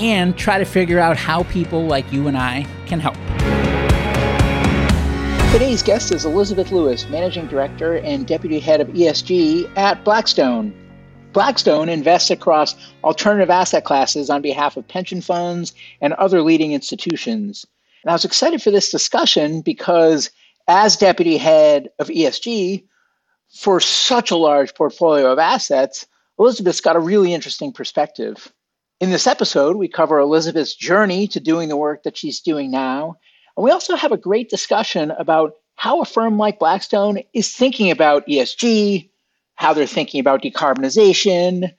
[0.00, 3.16] and try to figure out how people like you and I can help.
[5.52, 10.74] Today's guest is Elizabeth Lewis, Managing Director and Deputy Head of ESG at Blackstone.
[11.32, 17.66] Blackstone invests across alternative asset classes on behalf of pension funds and other leading institutions.
[18.02, 20.30] And I was excited for this discussion because,
[20.66, 22.84] as Deputy Head of ESG,
[23.52, 26.06] for such a large portfolio of assets,
[26.38, 28.52] Elizabeth's got a really interesting perspective.
[29.00, 33.16] In this episode, we cover Elizabeth's journey to doing the work that she's doing now.
[33.56, 37.90] And we also have a great discussion about how a firm like Blackstone is thinking
[37.90, 39.08] about ESG,
[39.54, 41.72] how they're thinking about decarbonization,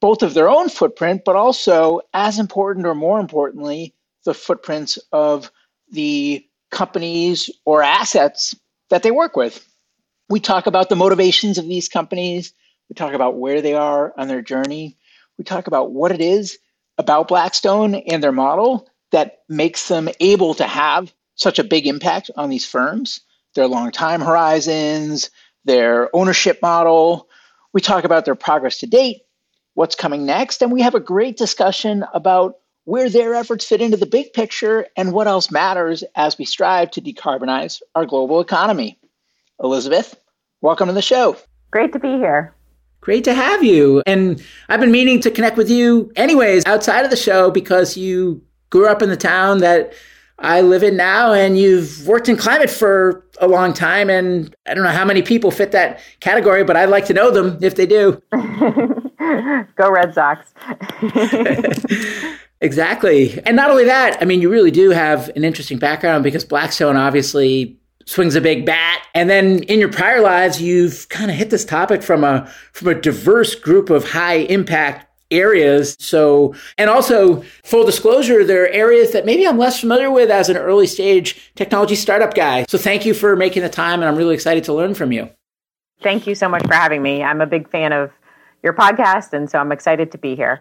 [0.00, 3.94] both of their own footprint, but also, as important or more importantly,
[4.24, 5.50] the footprints of
[5.90, 8.54] the companies or assets
[8.88, 9.68] that they work with.
[10.30, 12.54] We talk about the motivations of these companies.
[12.88, 14.96] We talk about where they are on their journey.
[15.38, 16.58] We talk about what it is
[16.98, 22.30] about Blackstone and their model that makes them able to have such a big impact
[22.36, 23.20] on these firms,
[23.54, 25.30] their long time horizons,
[25.64, 27.28] their ownership model.
[27.72, 29.22] We talk about their progress to date,
[29.74, 33.96] what's coming next, and we have a great discussion about where their efforts fit into
[33.96, 38.98] the big picture and what else matters as we strive to decarbonize our global economy.
[39.62, 40.14] Elizabeth,
[40.60, 41.36] welcome to the show.
[41.70, 42.54] Great to be here.
[43.04, 44.02] Great to have you.
[44.06, 48.42] And I've been meaning to connect with you, anyways, outside of the show because you
[48.70, 49.92] grew up in the town that
[50.38, 54.08] I live in now and you've worked in climate for a long time.
[54.08, 57.30] And I don't know how many people fit that category, but I'd like to know
[57.30, 58.22] them if they do.
[59.76, 60.54] Go Red Sox.
[62.62, 63.38] exactly.
[63.44, 66.96] And not only that, I mean, you really do have an interesting background because Blackstone
[66.96, 71.50] obviously swings a big bat and then in your prior lives you've kind of hit
[71.50, 75.96] this topic from a from a diverse group of high impact areas.
[75.98, 80.48] So and also full disclosure there are areas that maybe i'm less familiar with as
[80.48, 82.64] an early stage technology startup guy.
[82.68, 85.30] So thank you for making the time and i'm really excited to learn from you.
[86.02, 87.22] Thank you so much for having me.
[87.22, 88.10] I'm a big fan of
[88.62, 90.60] your podcast and so i'm excited to be here.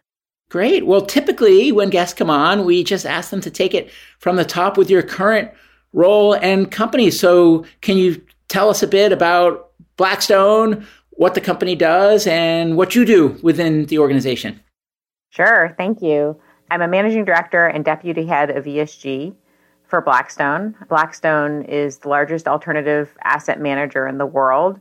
[0.49, 0.85] Great.
[0.85, 4.45] Well typically when guests come on we just ask them to take it from the
[4.45, 5.51] top with your current
[5.93, 7.09] role and company.
[7.11, 12.95] So, can you tell us a bit about Blackstone, what the company does, and what
[12.95, 14.59] you do within the organization?
[15.29, 16.39] Sure, thank you.
[16.71, 19.35] I'm a managing director and deputy head of ESG
[19.87, 20.75] for Blackstone.
[20.89, 24.79] Blackstone is the largest alternative asset manager in the world.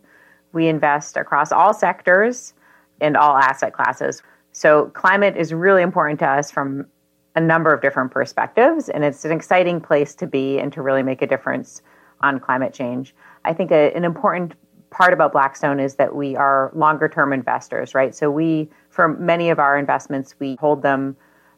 [0.53, 2.55] We invest across all sectors
[3.01, 4.23] and all asset classes.
[4.53, 6.87] So, climate is really important to us from
[7.35, 11.03] a number of different perspectives, and it's an exciting place to be and to really
[11.03, 11.83] make a difference
[12.21, 13.15] on climate change.
[13.45, 14.55] I think a, an important
[14.91, 18.15] part about Blackstone is that we are longer term investors, right?
[18.15, 21.17] So we, for many of our investments, we hold them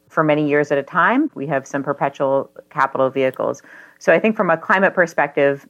[0.09, 1.31] for many years at a time.
[1.35, 3.63] We have some perpetual capital vehicles.
[3.99, 5.67] So I think from a climate perspective,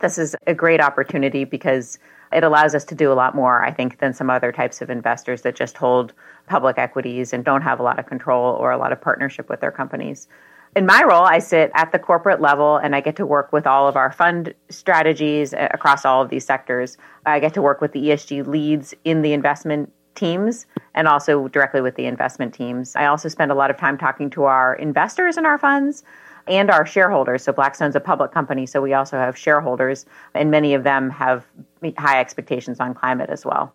[0.00, 1.96] This is a great opportunity because
[2.32, 4.90] it allows us to do a lot more, I think, than some other types of
[4.90, 6.12] investors that just hold
[6.52, 9.60] public equities and don't have a lot of control or a lot of partnership with
[9.62, 10.28] their companies.
[10.76, 13.66] In my role, I sit at the corporate level and I get to work with
[13.66, 16.98] all of our fund strategies across all of these sectors.
[17.24, 21.80] I get to work with the ESG leads in the investment teams and also directly
[21.80, 22.96] with the investment teams.
[22.96, 26.04] I also spend a lot of time talking to our investors in our funds
[26.46, 27.44] and our shareholders.
[27.44, 30.04] So Blackstone's a public company, so we also have shareholders,
[30.34, 31.46] and many of them have
[31.96, 33.74] high expectations on climate as well.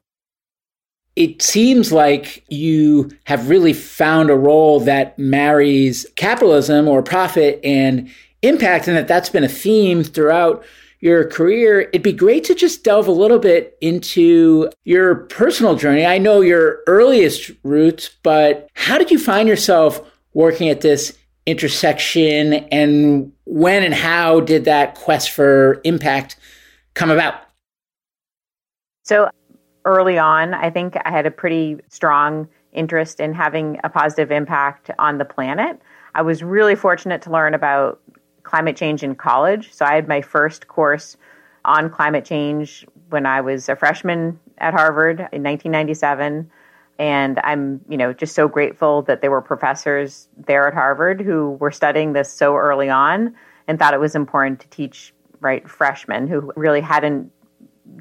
[1.17, 8.07] It seems like you have really found a role that marries capitalism or profit and
[8.43, 10.63] impact, and that that's been a theme throughout
[10.99, 11.81] your career.
[11.81, 16.05] It'd be great to just delve a little bit into your personal journey.
[16.05, 19.99] I know your earliest roots, but how did you find yourself
[20.35, 21.17] working at this
[21.47, 26.35] intersection and when and how did that quest for impact
[26.93, 27.41] come about?
[29.03, 29.31] So,
[29.87, 34.91] early on, I think I had a pretty strong interest in having a positive impact
[34.99, 35.81] on the planet.
[36.13, 37.99] I was really fortunate to learn about
[38.43, 39.73] climate change in college.
[39.73, 41.17] So, I had my first course
[41.65, 46.49] on climate change when I was a freshman at Harvard in 1997
[46.99, 51.51] and I'm, you know, just so grateful that there were professors there at Harvard who
[51.59, 53.35] were studying this so early on
[53.67, 57.31] and thought it was important to teach right freshmen who really hadn't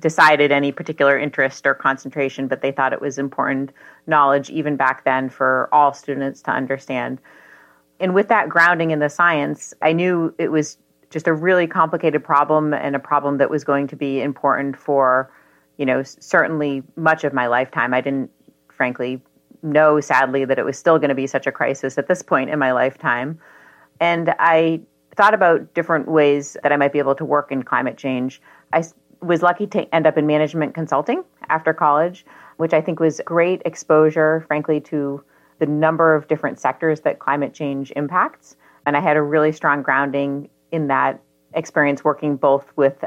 [0.01, 3.73] decided any particular interest or concentration, but they thought it was important
[4.07, 7.21] knowledge even back then for all students to understand.
[7.99, 10.77] And with that grounding in the science, I knew it was
[11.11, 15.33] just a really complicated problem and a problem that was going to be important for,
[15.79, 17.95] you know, certainly much of my lifetime.
[17.95, 18.31] I didn't
[18.77, 19.21] frankly,
[19.63, 22.51] know sadly that it was still going to be such a crisis at this point
[22.51, 23.39] in my lifetime.
[23.99, 24.81] And I
[25.17, 28.41] thought about different ways that I might be able to work in climate change.
[28.73, 28.85] I
[29.27, 32.25] was lucky to end up in management consulting after college,
[32.57, 35.23] which I think was great exposure, frankly, to
[35.59, 38.57] the number of different sectors that climate change impacts.
[38.85, 41.21] And I had a really strong grounding in that
[41.55, 43.05] experience working both with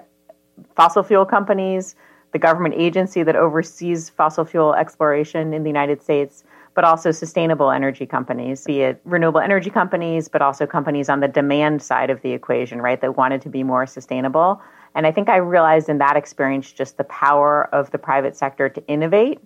[0.75, 1.95] fossil fuel companies,
[2.31, 6.43] the government agency that oversees fossil fuel exploration in the United States,
[6.75, 11.27] but also sustainable energy companies, be it renewable energy companies, but also companies on the
[11.27, 14.61] demand side of the equation, right, that wanted to be more sustainable.
[14.99, 18.67] And I think I realized in that experience just the power of the private sector
[18.67, 19.39] to innovate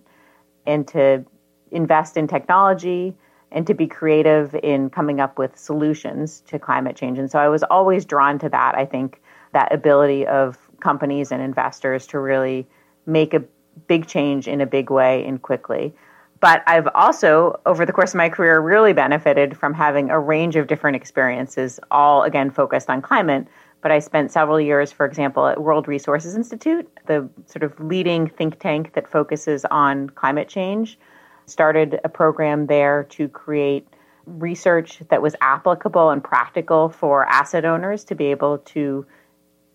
[0.66, 1.24] and to
[1.70, 3.14] invest in technology
[3.52, 7.20] and to be creative in coming up with solutions to climate change.
[7.20, 9.22] And so I was always drawn to that, I think,
[9.52, 12.66] that ability of companies and investors to really
[13.06, 13.44] make a
[13.86, 15.94] big change in a big way and quickly.
[16.40, 20.56] But I've also, over the course of my career, really benefited from having a range
[20.56, 23.46] of different experiences, all again focused on climate.
[23.84, 28.26] But I spent several years, for example, at World Resources Institute, the sort of leading
[28.26, 30.98] think tank that focuses on climate change.
[31.44, 33.86] Started a program there to create
[34.24, 39.04] research that was applicable and practical for asset owners to be able to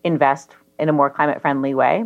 [0.04, 2.04] invest in a more climate friendly way.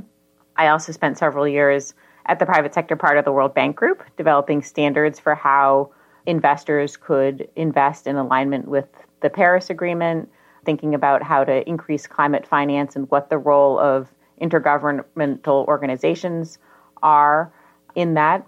[0.57, 1.93] I also spent several years
[2.25, 5.89] at the private sector part of the World Bank Group, developing standards for how
[6.25, 8.89] investors could invest in alignment with
[9.21, 10.29] the Paris Agreement,
[10.65, 14.11] thinking about how to increase climate finance and what the role of
[14.41, 16.57] intergovernmental organizations
[17.01, 17.51] are
[17.95, 18.45] in that.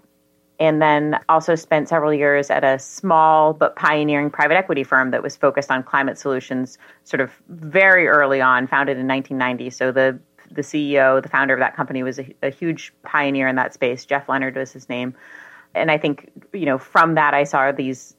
[0.58, 5.22] And then also spent several years at a small but pioneering private equity firm that
[5.22, 9.70] was focused on climate solutions, sort of very early on, founded in 1990.
[9.70, 10.18] So the
[10.50, 14.06] the CEO, the founder of that company, was a, a huge pioneer in that space.
[14.06, 15.14] Jeff Leonard was his name,
[15.74, 18.16] and I think you know from that I saw these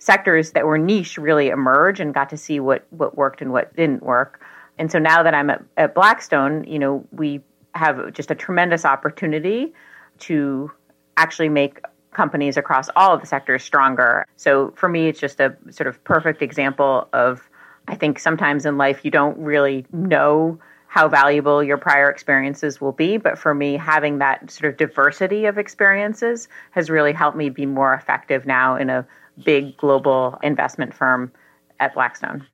[0.00, 3.74] sectors that were niche really emerge and got to see what what worked and what
[3.76, 4.42] didn't work.
[4.78, 7.42] And so now that I'm at, at Blackstone, you know, we
[7.74, 9.72] have just a tremendous opportunity
[10.20, 10.72] to
[11.16, 11.80] actually make
[12.12, 14.26] companies across all of the sectors stronger.
[14.36, 17.48] So for me, it's just a sort of perfect example of
[17.86, 22.92] I think sometimes in life you don't really know how valuable your prior experiences will
[22.92, 23.16] be.
[23.16, 27.66] But for me, having that sort of diversity of experiences has really helped me be
[27.66, 29.06] more effective now in a
[29.44, 31.32] big global investment firm
[31.78, 32.46] at Blackstone.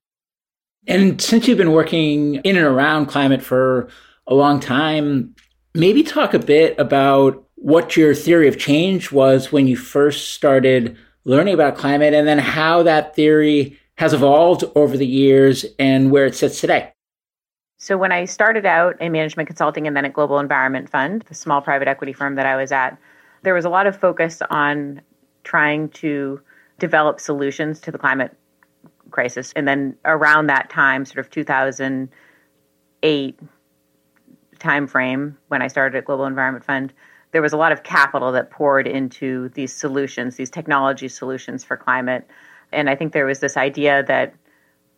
[0.87, 3.89] And since you've been working in and around climate for
[4.27, 5.35] a long time,
[5.75, 10.97] maybe talk a bit about what your theory of change was when you first started
[11.25, 16.27] learning about climate and then how that theory has evolved over the years and where
[16.27, 16.93] it sits today.
[17.79, 21.35] So when I started out in management consulting and then at Global Environment Fund, the
[21.35, 22.97] small private equity firm that I was at,
[23.43, 25.01] there was a lot of focus on
[25.45, 26.41] trying to
[26.79, 28.37] develop solutions to the climate
[29.11, 29.53] crisis.
[29.57, 33.41] And then around that time, sort of 2008,
[34.59, 36.93] time frame when I started at Global Environment Fund,
[37.33, 41.77] there was a lot of capital that poured into these solutions, these technology solutions for
[41.77, 42.27] climate.
[42.73, 44.35] And I think there was this idea that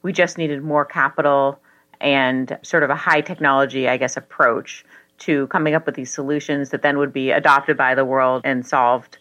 [0.03, 1.61] we just needed more capital
[2.01, 4.85] and sort of a high technology, I guess, approach
[5.19, 8.65] to coming up with these solutions that then would be adopted by the world and
[8.65, 9.19] solved.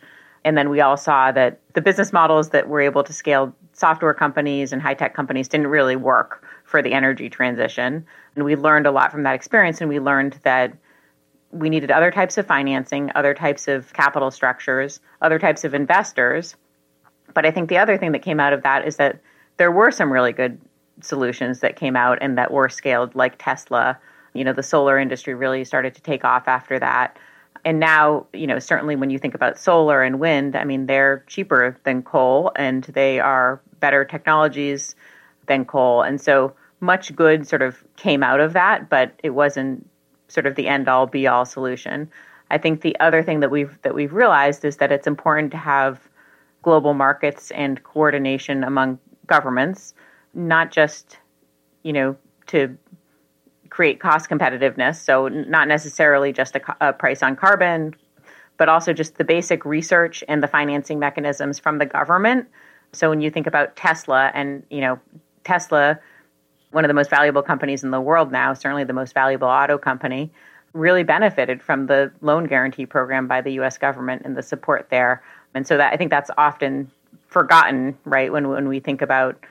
[0.48, 4.13] And then we all saw that the business models that were able to scale software
[4.13, 8.06] companies and high tech companies didn't really work for the energy transition.
[8.34, 10.72] And we learned a lot from that experience, and we learned that
[11.51, 16.56] we needed other types of financing, other types of capital structures, other types of investors.
[17.34, 19.20] But I think the other thing that came out of that is that
[19.58, 20.58] there were some really good
[21.01, 24.00] solutions that came out and that were scaled, like Tesla.
[24.34, 27.18] You know, the solar industry really started to take off after that.
[27.65, 31.23] And now, you know, certainly when you think about solar and wind, I mean, they're
[31.27, 34.95] cheaper than coal and they are better technologies
[35.47, 36.01] than coal.
[36.01, 39.87] And so much good sort of came out of that, but it wasn't
[40.27, 42.09] sort of the end all be all solution.
[42.51, 45.57] I think the other thing that we've that we've realized is that it's important to
[45.57, 46.07] have
[46.61, 49.93] global markets and coordination among governments,
[50.33, 51.17] not just
[51.83, 52.15] you know
[52.47, 52.77] to
[53.69, 54.95] create cost competitiveness.
[54.95, 57.95] So not necessarily just a, a uh, price on carbon,
[58.57, 62.47] but also just the basic research and the financing mechanisms from the government.
[62.93, 65.00] So when you think about Tesla and you know
[65.43, 66.00] Tesla
[66.71, 69.77] one of the most valuable companies in the world now, certainly the most valuable auto
[69.77, 70.29] company,
[70.74, 75.24] really benefited from the loan guarantee program by the US government and the support there.
[75.53, 76.91] And so that I think that's often
[77.27, 79.43] forgotten, right, when when we think about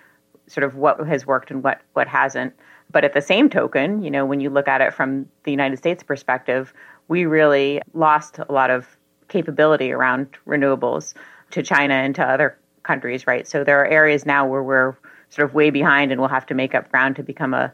[0.46, 2.54] sort of what has worked and what what hasn't.
[2.90, 5.76] But at the same token, you know, when you look at it from the United
[5.76, 6.72] States perspective,
[7.08, 8.96] we really lost a lot of
[9.28, 11.14] capability around renewables
[11.50, 13.46] to China and to other countries, right?
[13.46, 14.94] So there are areas now where we're
[15.30, 17.72] sort of way behind and we'll have to make up ground to become a,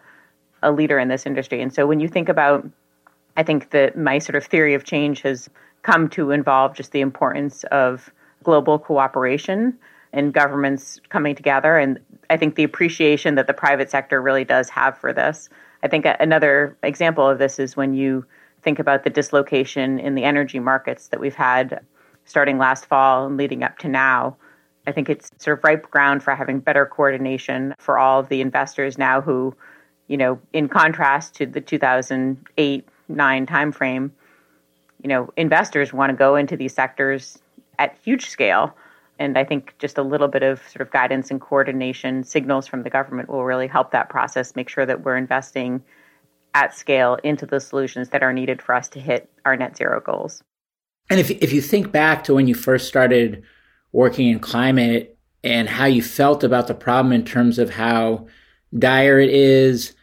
[0.62, 1.61] a leader in this industry.
[1.61, 2.66] And so when you think about,
[3.37, 5.49] I think that my sort of theory of change has
[5.83, 8.11] come to involve just the importance of
[8.42, 9.76] global cooperation
[10.12, 11.78] and governments coming together.
[11.78, 11.99] And
[12.32, 15.50] I think the appreciation that the private sector really does have for this.
[15.82, 18.24] I think another example of this is when you
[18.62, 21.84] think about the dislocation in the energy markets that we've had
[22.24, 24.34] starting last fall and leading up to now.
[24.86, 28.40] I think it's sort of ripe ground for having better coordination for all of the
[28.40, 29.54] investors now who,
[30.08, 34.10] you know, in contrast to the 2008 9 timeframe,
[35.02, 37.38] you know, investors want to go into these sectors
[37.78, 38.74] at huge scale.
[39.23, 42.83] And I think just a little bit of sort of guidance and coordination signals from
[42.83, 45.81] the government will really help that process, make sure that we're investing
[46.55, 50.00] at scale into the solutions that are needed for us to hit our net zero
[50.00, 50.43] goals.
[51.09, 53.45] And if, if you think back to when you first started
[53.93, 58.26] working in climate and how you felt about the problem in terms of how
[58.76, 59.95] dire it is,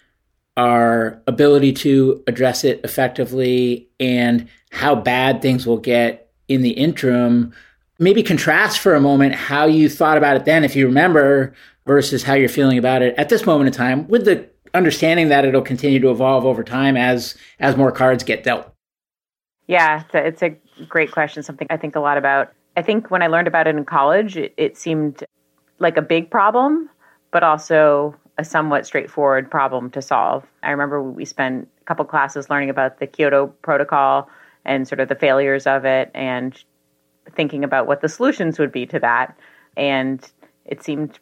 [0.55, 7.51] our ability to address it effectively, and how bad things will get in the interim.
[7.99, 11.53] Maybe contrast for a moment how you thought about it then, if you remember,
[11.85, 15.45] versus how you're feeling about it at this moment in time, with the understanding that
[15.45, 18.71] it'll continue to evolve over time as as more cards get dealt.
[19.67, 20.55] Yeah, it's a
[20.87, 21.43] great question.
[21.43, 22.53] Something I think a lot about.
[22.77, 25.23] I think when I learned about it in college, it, it seemed
[25.79, 26.89] like a big problem,
[27.31, 30.45] but also a somewhat straightforward problem to solve.
[30.63, 34.29] I remember we spent a couple classes learning about the Kyoto Protocol
[34.63, 36.63] and sort of the failures of it and
[37.35, 39.37] thinking about what the solutions would be to that.
[39.77, 40.27] And
[40.65, 41.19] it seemed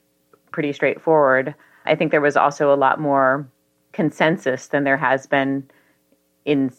[0.51, 1.53] pretty straightforward.
[1.85, 3.47] I think there was also a lot more
[3.93, 5.69] consensus than there has been
[6.45, 6.71] in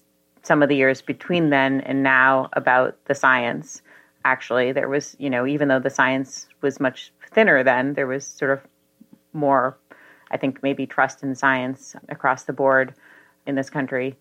[0.42, 3.82] some of the years between then and now about the science
[4.24, 4.72] actually.
[4.72, 8.50] There was, you know, even though the science was much thinner then, there was sort
[8.50, 8.60] of
[9.32, 9.78] more,
[10.30, 12.94] I think, maybe trust in science across the board
[13.46, 14.16] in this country.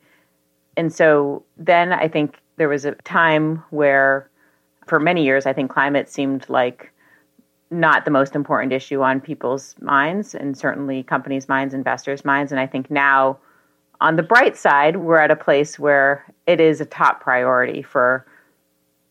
[0.76, 4.30] And so then I think there was a time where,
[4.88, 6.92] for many years, I think climate seemed like
[7.70, 12.52] not the most important issue on people's minds and certainly companies' minds, investors' minds.
[12.52, 13.38] And I think now,
[14.00, 18.26] on the bright side, we're at a place where it is a top priority for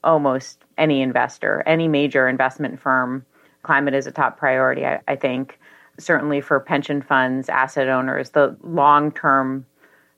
[0.02, 3.26] almost any investor, any major investment firm.
[3.62, 5.58] Climate is a top priority, I, I think.
[5.98, 9.66] Certainly for pension funds, asset owners, the long term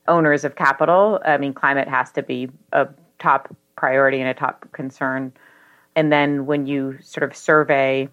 [0.07, 1.21] owners of capital.
[1.25, 2.89] I mean, climate has to be a
[3.19, 5.33] top priority and a top concern.
[5.99, 8.09] And then when you sort of survey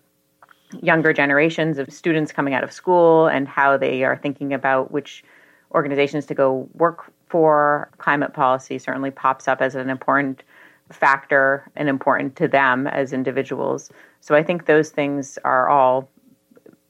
[0.82, 5.24] younger generations of students coming out of school and how they are thinking about which
[5.72, 10.42] organizations to go work for, climate policy certainly pops up as an important
[10.92, 13.92] factor and important to them as individuals.
[14.20, 16.10] So I think those things are all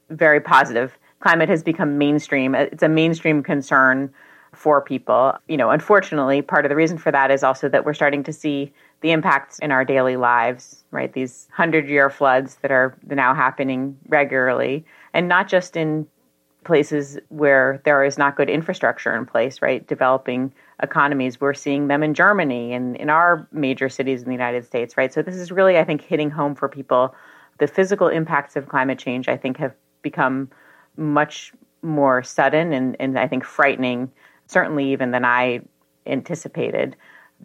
[0.09, 0.97] very positive.
[1.19, 2.55] Climate has become mainstream.
[2.55, 4.13] It's a mainstream concern
[4.53, 5.33] for people.
[5.49, 8.31] You know, unfortunately, part of the reason for that is also that we're starting to
[8.31, 8.71] see
[9.05, 11.13] the impacts in our daily lives, right?
[11.13, 14.83] These 100-year floods that are now happening regularly
[15.13, 16.07] and not just in
[16.63, 19.85] places where there is not good infrastructure in place, right?
[19.85, 21.39] Developing economies.
[21.39, 25.13] We're seeing them in Germany and in our major cities in the United States, right?
[25.13, 27.13] So this is really, I think, hitting home for people.
[27.59, 30.49] The physical impacts of climate change, I think, have become
[30.97, 34.11] much more sudden and, and I think frightening,
[34.47, 35.61] certainly even than I
[36.07, 36.95] anticipated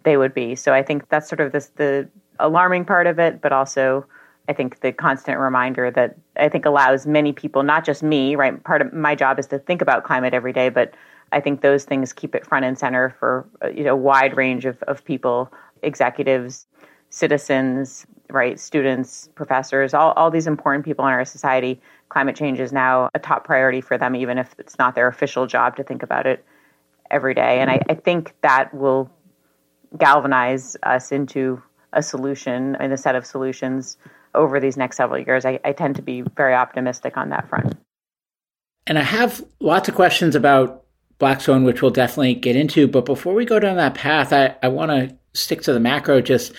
[0.03, 0.55] they would be.
[0.55, 2.07] So I think that's sort of this, the
[2.39, 4.05] alarming part of it, but also
[4.49, 8.61] I think the constant reminder that I think allows many people, not just me, right?
[8.63, 10.93] Part of my job is to think about climate every day, but
[11.31, 14.35] I think those things keep it front and center for uh, you know a wide
[14.35, 15.51] range of, of people,
[15.83, 16.65] executives,
[17.09, 21.79] citizens, right, students, professors, all, all these important people in our society.
[22.09, 25.47] Climate change is now a top priority for them, even if it's not their official
[25.47, 26.43] job to think about it
[27.09, 27.59] every day.
[27.59, 29.09] And I, I think that will
[29.97, 31.61] galvanize us into
[31.93, 33.97] a solution and a set of solutions
[34.33, 35.45] over these next several years.
[35.45, 37.75] I, I tend to be very optimistic on that front.
[38.87, 40.85] And I have lots of questions about
[41.19, 42.87] Blackstone, which we'll definitely get into.
[42.87, 46.21] But before we go down that path, I, I want to stick to the macro
[46.21, 46.53] just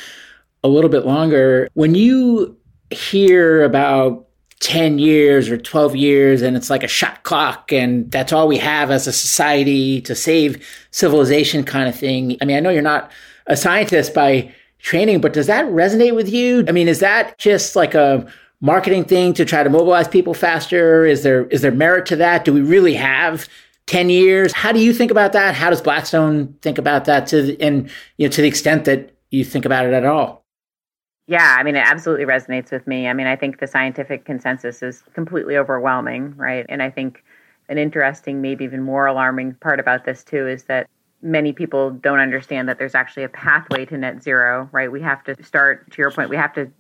[0.63, 1.69] a little bit longer.
[1.75, 2.57] When you
[2.91, 4.29] hear about
[4.63, 8.59] 10 years or 12 years and it's like a shot clock and that's all we
[8.59, 12.37] have as a society to save civilization kind of thing.
[12.41, 13.11] I mean, I know you're not
[13.49, 16.65] a scientist by training, but does that resonate with you?
[16.69, 18.25] I mean, is that just like a
[18.61, 21.05] marketing thing to try to mobilize people faster?
[21.05, 22.45] Is there is there merit to that?
[22.45, 23.49] Do we really have
[23.87, 24.53] 10 years?
[24.53, 25.57] How do you think about that?
[25.57, 29.45] How does Blackstone think about that to and you know to the extent that you
[29.45, 30.42] think about it at all?
[31.27, 33.07] Yeah, I mean, it absolutely resonates with me.
[33.09, 36.67] I mean, I think the scientific consensus is completely overwhelming, right?
[36.69, 37.23] And I think
[37.69, 40.89] an interesting, maybe even more alarming part about this too is that
[41.23, 44.91] many people don't understand that there's actually a pathway to net zero, right?
[44.91, 46.71] We have to start to your point, we have to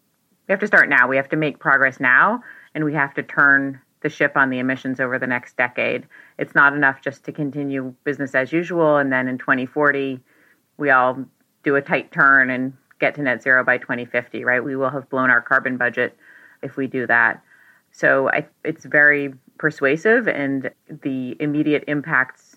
[0.48, 1.06] we have to start now.
[1.06, 2.42] We have to make progress now
[2.74, 6.04] and we have to turn the ship on the emissions over the next decade.
[6.36, 10.18] It's not enough just to continue business as usual and then in 2040
[10.78, 11.24] we all
[11.62, 12.72] do a tight turn and
[13.02, 14.62] get to net zero by 2050, right?
[14.62, 16.16] We will have blown our carbon budget
[16.62, 17.42] if we do that.
[17.90, 22.56] So I, it's very persuasive and the immediate impacts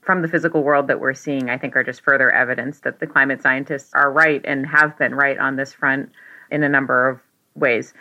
[0.00, 3.06] from the physical world that we're seeing, I think, are just further evidence that the
[3.06, 6.10] climate scientists are right and have been right on this front
[6.50, 7.20] in a number of
[7.54, 7.92] ways.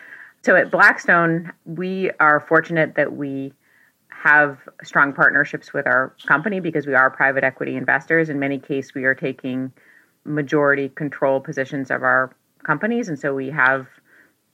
[0.42, 3.54] So at Blackstone, we are fortunate that we
[4.08, 8.30] have strong partnerships with our company because we are private equity investors.
[8.30, 9.74] In many cases, we are taking
[10.30, 13.88] majority control positions of our companies, and so we have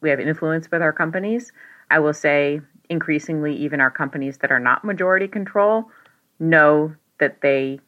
[0.02, 1.52] we have influence with our companies.
[1.92, 5.86] I will say, increasingly, even our companies that are not majority control
[6.40, 7.80] know that they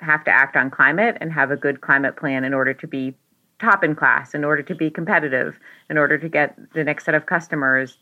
[0.00, 3.14] have to act on climate and have a good climate plan in order to be
[3.60, 7.14] top in class, in order to be competitive, in order to get the next set
[7.14, 7.98] of customers,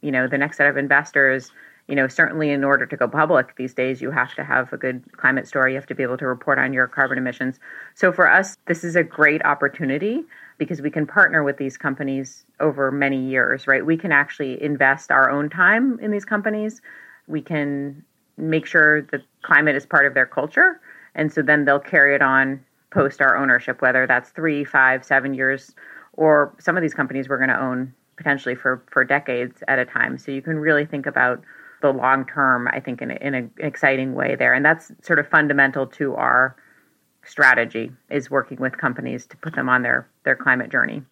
[0.00, 1.50] you know, the next set of investors.
[1.88, 4.76] You know, certainly in order to go public these days, you have to have a
[4.76, 5.72] good climate story.
[5.72, 7.58] You have to be able to report on your carbon emissions.
[7.94, 10.22] So for us, this is a great opportunity
[10.58, 13.84] because we can partner with these companies over many years, right?
[13.84, 16.80] We can actually invest our own time in these companies.
[17.26, 18.04] We can
[18.36, 20.80] make sure that climate is part of their culture.
[21.14, 25.34] And so then they'll carry it on post our ownership, whether that's three, five, seven
[25.34, 25.74] years,
[26.14, 29.84] or some of these companies we're going to own potentially for, for decades at a
[29.84, 30.18] time.
[30.18, 31.42] So you can really think about
[31.82, 34.54] the long term, I think, in, a, in a, an exciting way there.
[34.54, 36.56] And that's sort of fundamental to our
[37.24, 41.02] strategy is working with companies to put them on their, their climate journey.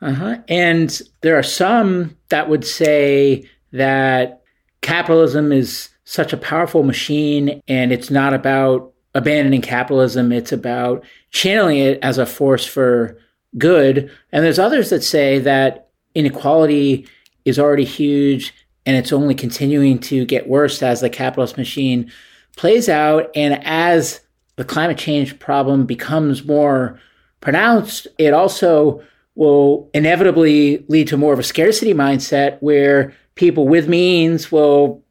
[0.00, 0.36] Uh-huh.
[0.48, 4.42] And there are some that would say that
[4.80, 11.78] capitalism is such a powerful machine and it's not about abandoning capitalism it's about channeling
[11.78, 13.18] it as a force for
[13.56, 17.06] good and there's others that say that inequality
[17.44, 18.54] is already huge
[18.88, 22.10] and it's only continuing to get worse as the capitalist machine
[22.56, 24.20] plays out and as
[24.56, 26.98] the climate change problem becomes more
[27.42, 29.02] pronounced it also
[29.34, 35.04] will inevitably lead to more of a scarcity mindset where people with means will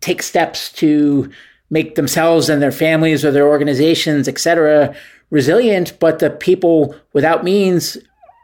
[0.00, 1.30] take steps to
[1.70, 4.94] make themselves and their families or their organizations, et cetera,
[5.30, 5.98] resilient.
[5.98, 7.96] But the people without means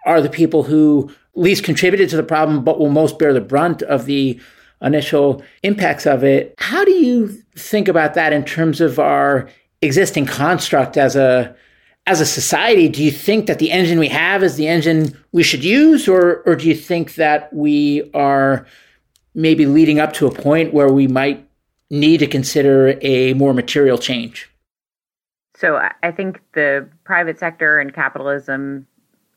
[0.05, 3.83] are the people who least contributed to the problem, but will most bear the brunt
[3.83, 4.41] of the
[4.83, 6.55] initial impacts of it.
[6.59, 9.49] How do you think about that in terms of our
[9.83, 11.55] existing construct as a
[12.07, 12.89] as a society?
[12.89, 16.43] Do you think that the engine we have is the engine we should use, or
[16.47, 18.67] or do you think that we are
[19.35, 21.47] maybe leading up to a point where we might
[21.91, 24.49] need to consider a more material change?
[25.57, 28.87] So I think the private sector and capitalism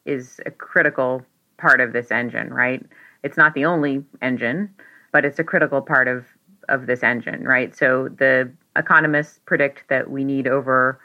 [0.05, 1.23] is a critical
[1.57, 2.85] part of this engine, right?
[3.23, 4.73] It's not the only engine,
[5.11, 6.25] but it's a critical part of
[6.69, 7.75] of this engine, right?
[7.75, 10.99] So the economists predict that we need over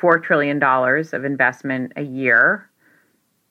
[0.00, 2.68] $4 trillion of investment a year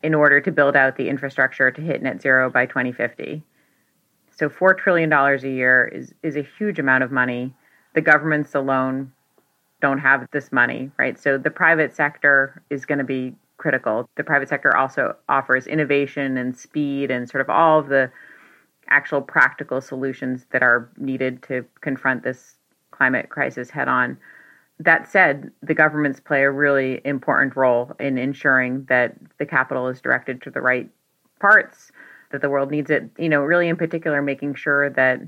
[0.01, 3.43] in order to build out the infrastructure to hit net zero by 2050.
[4.31, 7.53] So $4 trillion a year is, is a huge amount of money.
[7.93, 9.11] The governments alone
[9.81, 11.19] don't have this money, right?
[11.19, 14.09] So the private sector is going to be critical.
[14.15, 18.11] The private sector also offers innovation and speed and sort of all of the
[18.89, 22.55] actual practical solutions that are needed to confront this
[22.89, 24.17] climate crisis head on.
[24.79, 30.01] That said, the governments play a really important role in ensuring that the capital is
[30.01, 30.89] directed to the right
[31.39, 31.91] parts
[32.31, 33.09] that the world needs it.
[33.17, 35.19] You know, really in particular, making sure that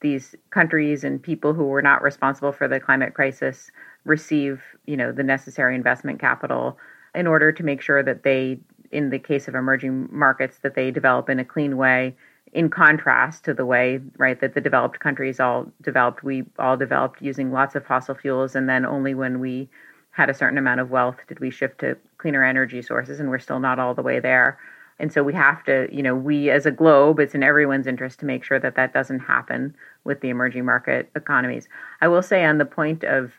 [0.00, 3.70] these countries and people who were not responsible for the climate crisis
[4.04, 6.78] receive, you know, the necessary investment capital
[7.14, 8.58] in order to make sure that they,
[8.90, 12.14] in the case of emerging markets, that they develop in a clean way
[12.52, 16.22] in contrast to the way right that the developed countries all developed.
[16.24, 19.68] We all developed using lots of fossil fuels and then only when we
[20.10, 23.38] had a certain amount of wealth did we shift to cleaner energy sources and we're
[23.38, 24.58] still not all the way there.
[24.98, 28.18] And so we have to you know we as a globe it's in everyone's interest
[28.20, 31.68] to make sure that that doesn't happen with the emerging market economies.
[32.00, 33.32] I will say on the point of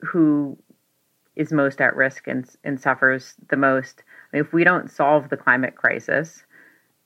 [0.00, 0.58] who
[1.36, 5.28] is most at risk and, and suffers the most I mean, if we don't solve
[5.28, 6.44] the climate crisis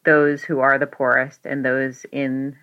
[0.04, 2.56] those who are the poorest and those in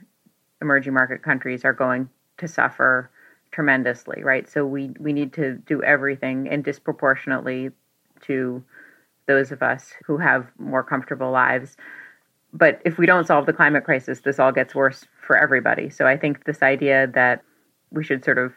[0.62, 3.10] emerging market countries are going to suffer
[3.52, 4.48] tremendously, right?
[4.48, 7.72] So we we need to do everything and disproportionately
[8.22, 8.64] to
[9.28, 11.76] those of us who have more comfortable lives.
[12.54, 15.90] But if we don't solve the climate crisis, this all gets worse for everybody.
[15.90, 17.44] So I think this idea that
[17.92, 18.54] we should sort of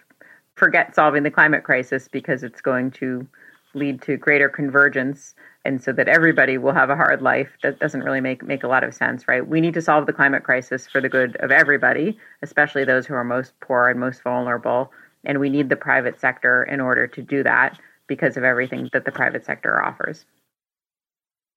[0.56, 3.26] forget solving the climate crisis because it's going to
[3.74, 8.02] lead to greater convergence and so that everybody will have a hard life that doesn't
[8.02, 9.48] really make make a lot of sense right?
[9.48, 13.14] We need to solve the climate crisis for the good of everybody especially those who
[13.14, 14.92] are most poor and most vulnerable
[15.24, 19.04] and we need the private sector in order to do that because of everything that
[19.04, 20.24] the private sector offers.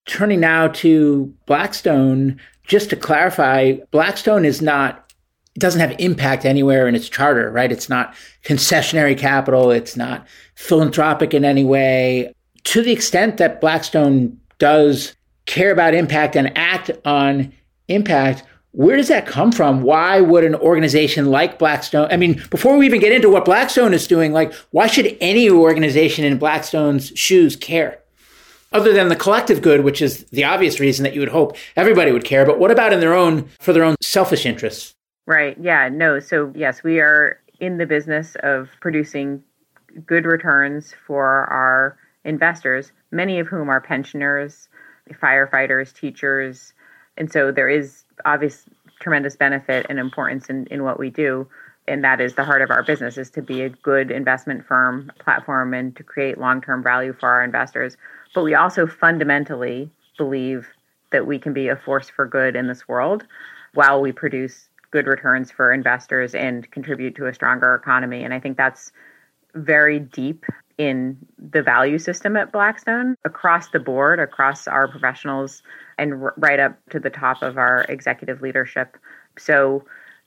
[0.05, 5.07] Turning now to blackstone just to clarify blackstone is not
[5.58, 7.72] doesn't have impact anywhere in its charter, right?
[7.72, 9.72] It's not concessionary capital.
[9.72, 12.34] It's not philanthropic in any way
[12.67, 15.15] to the extent that Blackstone does
[15.46, 17.54] care about impact and act on
[17.88, 19.84] impact, where does that come from?
[19.84, 23.93] Why would an organization like Blackstone, I mean, before we even get into what Blackstone
[23.93, 28.00] is doing, like, why should any organization in Blackstone's shoes care?
[28.74, 32.12] Other than the collective good, which is the obvious reason that you would hope everybody
[32.12, 34.93] would care, but what about in their own, for their own selfish interests?
[35.28, 35.58] Right.
[35.60, 35.90] Yeah.
[35.90, 36.20] No.
[36.20, 39.44] So, yes, we are in the business of producing
[40.06, 44.70] good returns for our investors, many of whom are pensioners,
[45.22, 46.74] firefighters, teachers.
[47.18, 48.70] And so there is obvious
[49.02, 51.48] tremendous benefit and importance in, in what we do.
[51.90, 55.12] And that is the heart of our business is to be a good investment firm
[55.20, 57.98] platform and to create long-term value for our investors.
[58.34, 60.68] But we also fundamentally believe
[61.12, 63.26] that we can be a force for good in this world
[63.74, 68.23] while we produce good returns for investors and contribute to a stronger economy.
[68.23, 68.91] And I think that's
[69.54, 70.45] very deep
[70.78, 75.63] in the value system at Blackstone across the board, across our professionals,
[75.97, 78.97] and r- right up to the top of our executive leadership.
[79.38, 79.84] So,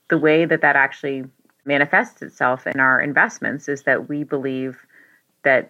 [0.09, 1.23] the way that that actually
[1.63, 4.85] manifests itself in our investments is that we believe
[5.43, 5.69] that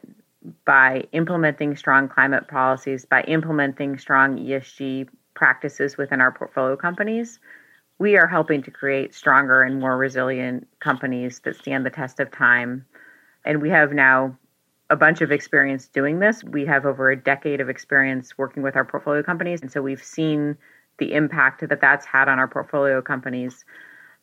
[0.65, 7.39] by implementing strong climate policies, by implementing strong ESG practices within our portfolio companies,
[8.01, 12.31] we are helping to create stronger and more resilient companies that stand the test of
[12.31, 12.83] time.
[13.45, 14.35] And we have now
[14.89, 16.43] a bunch of experience doing this.
[16.43, 19.61] We have over a decade of experience working with our portfolio companies.
[19.61, 20.57] And so we've seen
[20.97, 23.65] the impact that that's had on our portfolio companies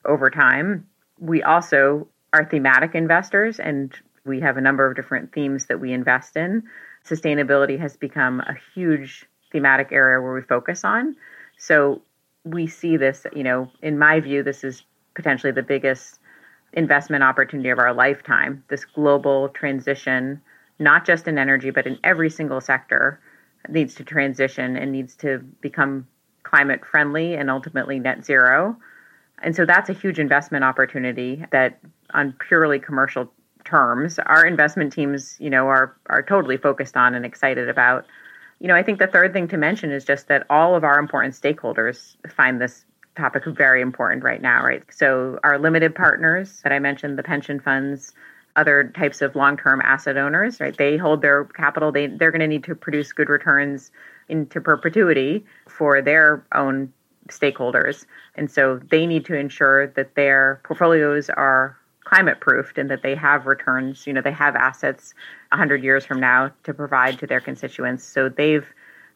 [0.04, 0.84] over time.
[1.20, 5.92] We also are thematic investors and we have a number of different themes that we
[5.92, 6.64] invest in.
[7.08, 11.14] Sustainability has become a huge thematic area where we focus on.
[11.58, 12.02] So
[12.44, 16.20] we see this, you know, in my view, this is potentially the biggest
[16.72, 20.40] investment opportunity of our lifetime this global transition
[20.78, 23.20] not just in energy, but in every single sector,
[23.68, 26.06] needs to transition and needs to become
[26.44, 28.76] climate friendly and ultimately net zero.
[29.42, 31.78] And so that's a huge investment opportunity that
[32.14, 33.30] on purely commercial
[33.64, 38.06] terms, our investment teams, you know, are are totally focused on and excited about.
[38.60, 40.98] You know, I think the third thing to mention is just that all of our
[40.98, 42.84] important stakeholders find this
[43.16, 44.82] topic very important right now, right?
[44.90, 48.12] So our limited partners that I mentioned, the pension funds,
[48.56, 50.76] other types of long-term asset owners, right?
[50.76, 51.92] They hold their capital.
[51.92, 53.92] They they're going to need to produce good returns
[54.28, 56.92] into perpetuity for their own
[57.28, 63.02] stakeholders, and so they need to ensure that their portfolios are climate proofed and that
[63.02, 64.06] they have returns.
[64.06, 65.14] You know, they have assets
[65.50, 68.04] 100 years from now to provide to their constituents.
[68.04, 68.66] So they've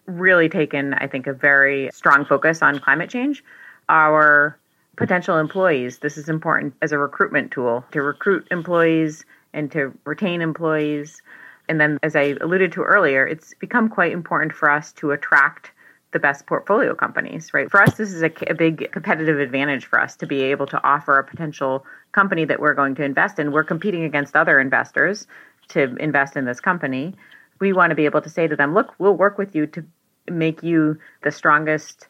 [0.06, 3.44] really taken, I think, a very strong focus on climate change.
[3.88, 4.58] Our
[4.96, 10.40] potential employees, this is important as a recruitment tool to recruit employees and to retain
[10.40, 11.22] employees.
[11.68, 15.70] And then, as I alluded to earlier, it's become quite important for us to attract
[16.12, 17.70] the best portfolio companies, right?
[17.70, 20.84] For us, this is a, a, big competitive advantage for us to be able to
[20.84, 23.50] offer a potential company that we're going to invest in.
[23.50, 25.26] We're competing against other investors
[25.68, 27.14] to invest in this company
[27.62, 29.84] we want to be able to say to them, look, we'll work with you to
[30.28, 32.08] make you the strongest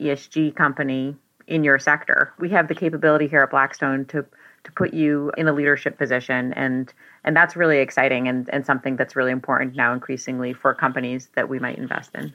[0.00, 1.16] ESG company
[1.48, 2.32] in your sector.
[2.38, 4.24] We have the capability here at Blackstone to
[4.64, 8.94] to put you in a leadership position and and that's really exciting and, and something
[8.94, 12.32] that's really important now increasingly for companies that we might invest in.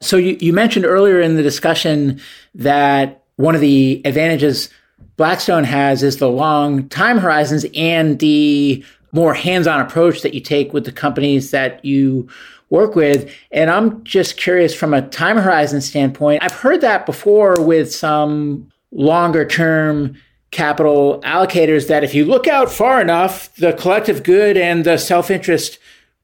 [0.00, 2.20] So you, you mentioned earlier in the discussion
[2.54, 4.70] that one of the advantages
[5.16, 10.72] Blackstone has is the long time horizons and the more hands-on approach that you take
[10.72, 12.28] with the companies that you
[12.70, 13.32] work with.
[13.50, 18.70] And I'm just curious from a time horizon standpoint, I've heard that before with some
[18.92, 20.16] longer term
[20.50, 25.78] capital allocators that if you look out far enough, the collective good and the self-interest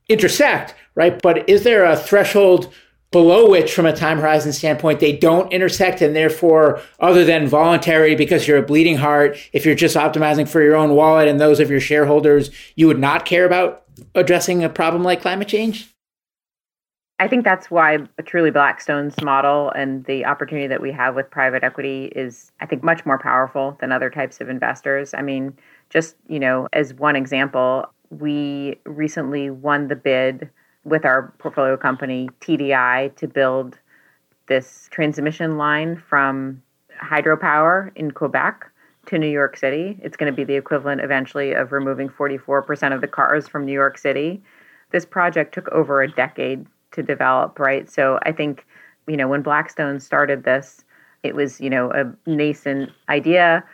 [0.08, 1.20] intersect, right?
[1.20, 2.72] But is there a threshold
[3.14, 8.16] below which, from a time horizon standpoint, they don't intersect, and therefore, other than voluntary,
[8.16, 11.60] because you're a bleeding heart, if you're just optimizing for your own wallet and those
[11.60, 13.84] of your shareholders, you would not care about
[14.16, 15.94] addressing a problem like climate change?
[17.20, 21.62] I think that's why truly Blackstone's model and the opportunity that we have with private
[21.62, 25.14] equity is, I think, much more powerful than other types of investors.
[25.14, 25.56] I mean,
[25.88, 30.50] just, you know, as one example, we recently won the bid
[30.84, 33.78] with our portfolio company TDI to build
[34.48, 36.62] this transmission line from
[37.02, 38.70] hydropower in Quebec
[39.06, 39.98] to New York City.
[40.02, 43.72] It's going to be the equivalent eventually of removing 44% of the cars from New
[43.72, 44.42] York City.
[44.90, 47.90] This project took over a decade to develop, right?
[47.90, 48.66] So I think,
[49.06, 50.84] you know, when Blackstone started this,
[51.22, 53.64] it was, you know, a nascent idea.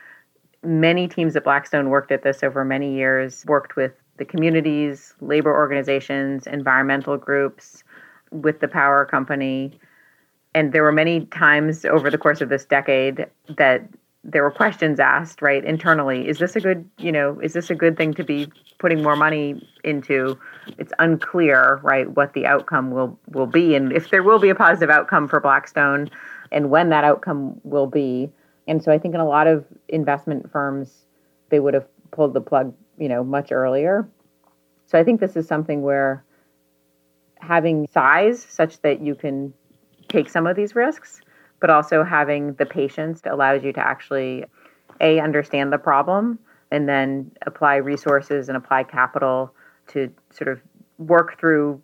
[0.62, 5.52] Many teams at Blackstone worked at this over many years, worked with the communities, labor
[5.52, 7.82] organizations, environmental groups,
[8.30, 9.80] with the power company.
[10.54, 13.82] And there were many times over the course of this decade that
[14.22, 16.28] there were questions asked, right, internally.
[16.28, 19.16] Is this a good, you know, is this a good thing to be putting more
[19.16, 20.38] money into?
[20.76, 24.54] It's unclear, right, what the outcome will will be and if there will be a
[24.54, 26.10] positive outcome for Blackstone
[26.52, 28.30] and when that outcome will be.
[28.68, 31.06] And so I think in a lot of investment firms
[31.48, 34.08] they would have pulled the plug you know, much earlier.
[34.86, 36.24] So I think this is something where
[37.40, 39.52] having size such that you can
[40.08, 41.20] take some of these risks,
[41.60, 44.44] but also having the patience allows you to actually
[45.00, 46.38] a understand the problem
[46.70, 49.52] and then apply resources and apply capital
[49.88, 50.60] to sort of
[50.98, 51.80] work through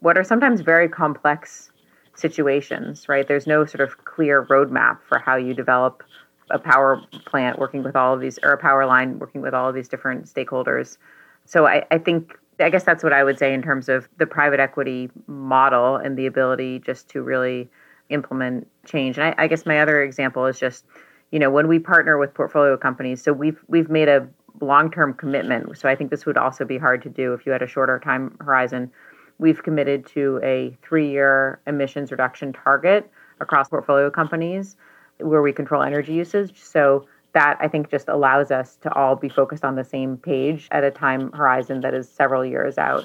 [0.00, 1.72] what are sometimes very complex
[2.14, 3.26] situations, right?
[3.26, 6.02] There's no sort of clear roadmap for how you develop
[6.50, 9.68] a power plant working with all of these, or a power line working with all
[9.68, 10.98] of these different stakeholders.
[11.44, 14.26] So I, I think, I guess that's what I would say in terms of the
[14.26, 17.68] private equity model and the ability just to really
[18.10, 19.18] implement change.
[19.18, 20.84] And I, I guess my other example is just,
[21.30, 24.26] you know, when we partner with portfolio companies, so we've we've made a
[24.60, 25.78] long-term commitment.
[25.78, 27.98] So I think this would also be hard to do if you had a shorter
[27.98, 28.90] time horizon.
[29.38, 33.08] We've committed to a three-year emissions reduction target
[33.40, 34.76] across portfolio companies
[35.20, 36.60] where we control energy usage.
[36.60, 40.68] So that I think just allows us to all be focused on the same page
[40.70, 43.04] at a time horizon that is several years out.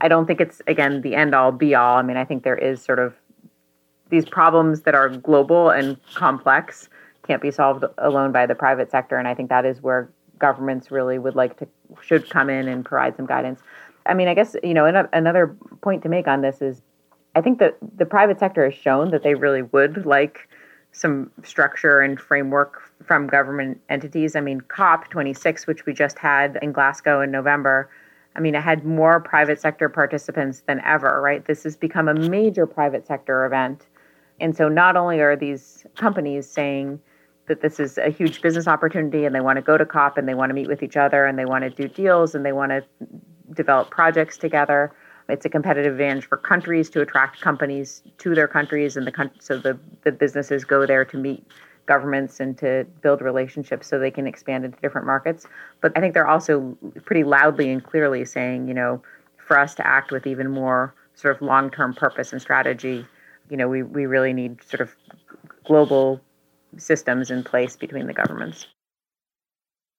[0.00, 1.96] I don't think it's again the end all be all.
[1.96, 3.14] I mean, I think there is sort of
[4.10, 6.88] these problems that are global and complex
[7.26, 10.90] can't be solved alone by the private sector and I think that is where governments
[10.90, 11.68] really would like to
[12.02, 13.60] should come in and provide some guidance.
[14.04, 16.82] I mean, I guess, you know, another point to make on this is
[17.34, 20.48] I think that the private sector has shown that they really would like
[20.92, 24.36] some structure and framework from government entities.
[24.36, 27.90] I mean, COP26, which we just had in Glasgow in November,
[28.36, 31.44] I mean, it had more private sector participants than ever, right?
[31.44, 33.86] This has become a major private sector event.
[34.40, 37.00] And so not only are these companies saying
[37.46, 40.28] that this is a huge business opportunity and they want to go to COP and
[40.28, 42.52] they want to meet with each other and they want to do deals and they
[42.52, 42.84] want to
[43.52, 44.94] develop projects together,
[45.32, 49.56] it's a competitive advantage for countries to attract companies to their countries, and the so
[49.58, 51.44] the, the businesses go there to meet
[51.86, 55.46] governments and to build relationships so they can expand into different markets.
[55.80, 59.02] But I think they're also pretty loudly and clearly saying, you know,
[59.36, 63.06] for us to act with even more sort of long term purpose and strategy,
[63.48, 64.94] you know, we, we really need sort of
[65.64, 66.20] global
[66.76, 68.66] systems in place between the governments.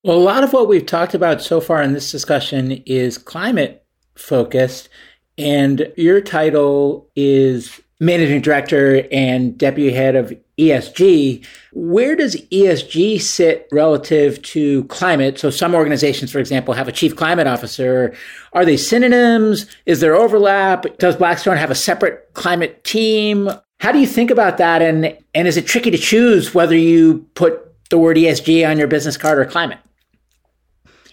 [0.04, 3.86] Well, a lot of what we've talked about so far in this discussion is climate
[4.16, 4.90] focused,
[5.38, 11.46] and your title is managing director and deputy head of ESG.
[11.72, 15.40] Where does ESG sit relative to climate?
[15.40, 18.14] So, some organizations, for example, have a chief climate officer.
[18.54, 19.66] Are they synonyms?
[19.86, 20.86] Is there overlap?
[21.00, 23.50] Does Blackstone have a separate climate team?
[23.80, 24.82] How do you think about that?
[24.82, 28.88] And, and is it tricky to choose whether you put the word ESG on your
[28.88, 29.80] business card or climate?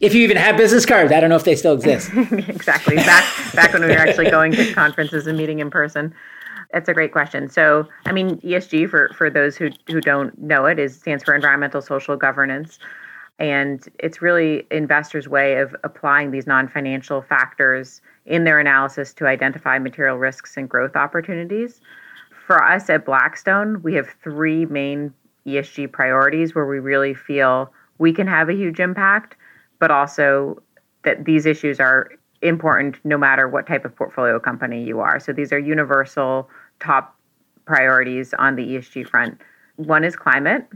[0.00, 2.10] If you even have business cards, I don't know if they still exist.
[2.32, 2.96] exactly.
[2.96, 6.14] Back back when we were actually going to conferences and meeting in person.
[6.72, 7.48] That's a great question.
[7.48, 11.34] So, I mean, ESG for for those who who don't know it is stands for
[11.34, 12.78] environmental social governance.
[13.38, 19.78] And it's really investors' way of applying these non-financial factors in their analysis to identify
[19.78, 21.80] material risks and growth opportunities.
[22.46, 25.14] For us at Blackstone, we have three main
[25.46, 29.36] ESG priorities where we really feel we can have a huge impact,
[29.80, 30.62] but also
[31.02, 32.10] that these issues are
[32.42, 35.18] important no matter what type of portfolio company you are.
[35.18, 37.16] So these are universal top
[37.66, 39.40] priorities on the ESG front.
[39.76, 40.66] One is climate,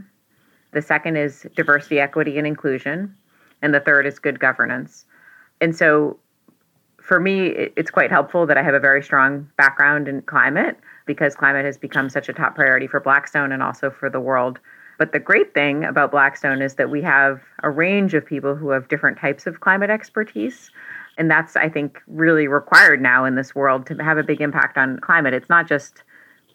[0.75, 3.15] the second is diversity, equity, and inclusion,
[3.61, 5.05] and the third is good governance.
[5.61, 6.19] And so
[7.01, 11.35] for me, it's quite helpful that I have a very strong background in climate because
[11.35, 14.59] climate has become such a top priority for Blackstone and also for the world.
[14.97, 18.69] But the great thing about Blackstone is that we have a range of people who
[18.69, 20.71] have different types of climate expertise.
[21.17, 24.77] And that's, I think, really required now in this world to have a big impact
[24.77, 25.33] on climate.
[25.33, 26.03] It's not just,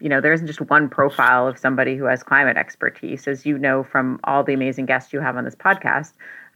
[0.00, 3.26] you know, there isn't just one profile of somebody who has climate expertise.
[3.26, 6.12] As you know from all the amazing guests you have on this podcast,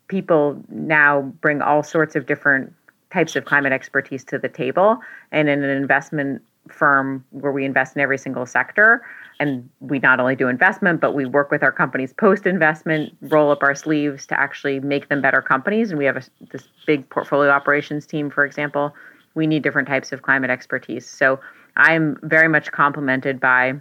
[0.08, 2.72] people now bring all sorts of different
[3.10, 4.98] types of climate expertise to the table.
[5.32, 9.04] And in an investment firm where we invest in every single sector,
[9.40, 13.50] and we not only do investment, but we work with our companies post investment, roll
[13.50, 15.90] up our sleeves to actually make them better companies.
[15.90, 16.22] And we have a,
[16.52, 18.94] this big portfolio operations team, for example.
[19.34, 21.08] We need different types of climate expertise.
[21.08, 21.40] So
[21.76, 23.74] I'm very much complemented by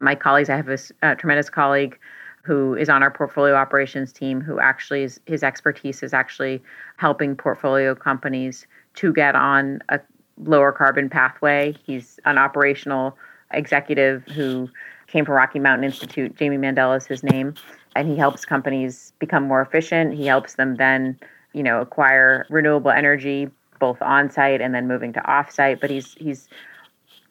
[0.00, 0.50] my colleagues.
[0.50, 1.98] I have a, a tremendous colleague
[2.42, 6.62] who is on our portfolio operations team who actually is his expertise is actually
[6.96, 10.00] helping portfolio companies to get on a
[10.44, 11.74] lower carbon pathway.
[11.84, 13.16] He's an operational
[13.52, 14.68] executive who
[15.06, 16.36] came from Rocky Mountain Institute.
[16.36, 17.54] Jamie Mandel is his name,
[17.96, 20.14] and he helps companies become more efficient.
[20.14, 21.18] He helps them then,
[21.52, 25.80] you know, acquire renewable energy both on site and then moving to off site.
[25.80, 26.48] But he's he's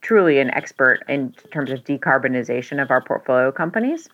[0.02, 4.10] truly an expert in terms of decarbonization of our portfolio companies.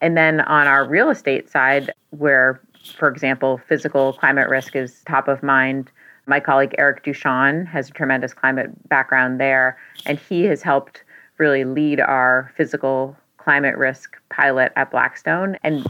[0.00, 2.60] And then on our real estate side, where,
[2.96, 5.90] for example, physical climate risk is top of mind,
[6.26, 11.04] my colleague Eric Duchon has a tremendous climate background there, and he has helped
[11.38, 15.56] really lead our physical climate risk pilot at Blackstone.
[15.62, 15.86] And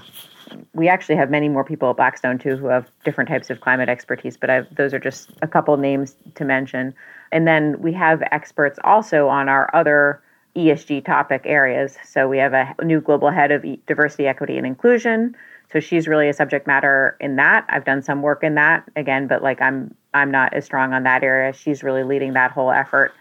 [0.74, 3.88] we actually have many more people at Blackstone too who have different types of climate
[3.88, 6.94] expertise, but I've, those are just a couple names to mention.
[7.32, 10.20] And then we have experts also on our other
[10.56, 11.96] ESG topic areas.
[12.04, 15.36] So we have a new global head of diversity, equity, and inclusion.
[15.74, 17.66] So she's really a subject matter in that.
[17.68, 21.02] I've done some work in that again, but like I'm I'm not as strong on
[21.02, 21.52] that area.
[21.52, 23.12] She's really leading that whole effort.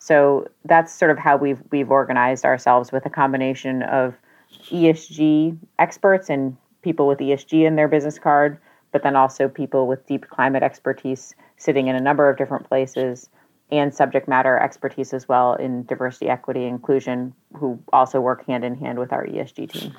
[0.00, 4.14] So that's sort of how we've we've organized ourselves with a combination of
[4.64, 8.58] ESG experts and people with ESG in their business card,
[8.92, 13.30] but then also people with deep climate expertise sitting in a number of different places
[13.72, 18.74] and subject matter expertise as well in diversity, equity, inclusion, who also work hand in
[18.74, 19.96] hand with our ESG team.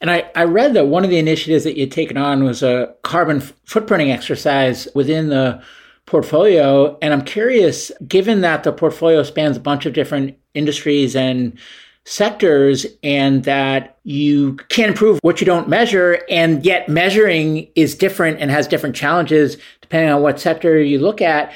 [0.00, 2.94] And I, I read that one of the initiatives that you'd taken on was a
[3.02, 5.62] carbon footprinting exercise within the
[6.06, 6.98] portfolio.
[7.02, 11.58] And I'm curious, given that the portfolio spans a bunch of different industries and
[12.04, 18.40] sectors and that you can't improve what you don't measure and yet measuring is different
[18.40, 21.52] and has different challenges depending on what sector you look at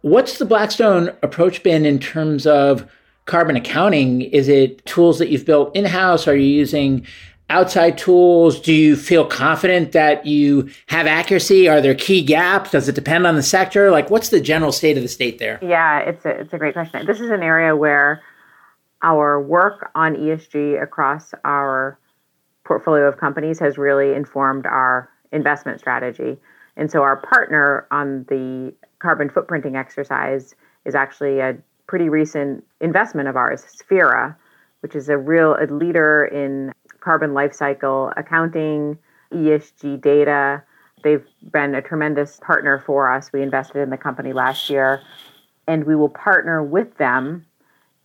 [0.00, 2.90] what's the blackstone approach been in terms of
[3.26, 7.06] carbon accounting is it tools that you've built in-house are you using
[7.50, 8.60] outside tools?
[8.60, 11.68] Do you feel confident that you have accuracy?
[11.68, 12.70] Are there key gaps?
[12.70, 13.90] Does it depend on the sector?
[13.90, 15.58] Like, what's the general state of the state there?
[15.62, 17.06] Yeah, it's a, it's a great question.
[17.06, 18.22] This is an area where
[19.02, 21.98] our work on ESG across our
[22.64, 26.38] portfolio of companies has really informed our investment strategy.
[26.76, 33.28] And so, our partner on the carbon footprinting exercise is actually a pretty recent investment
[33.28, 34.34] of ours, Sphera,
[34.80, 36.72] which is a real a leader in
[37.04, 38.98] carbon life cycle accounting,
[39.30, 40.62] ESG data.
[41.02, 43.30] They've been a tremendous partner for us.
[43.32, 45.02] We invested in the company last year,
[45.68, 47.44] and we will partner with them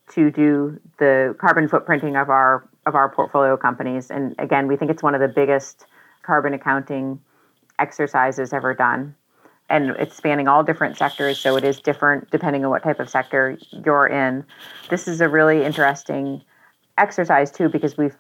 [0.10, 4.10] to do the carbon footprinting of our of our portfolio companies.
[4.12, 5.86] And again, we think it's one of the biggest
[6.24, 7.20] carbon accounting
[7.78, 9.16] exercises ever done.
[9.70, 13.08] And it's spanning all different sectors, so it is different depending on what type of
[13.08, 14.44] sector you're in.
[14.90, 16.42] This is a really interesting
[16.98, 18.18] exercise too because we've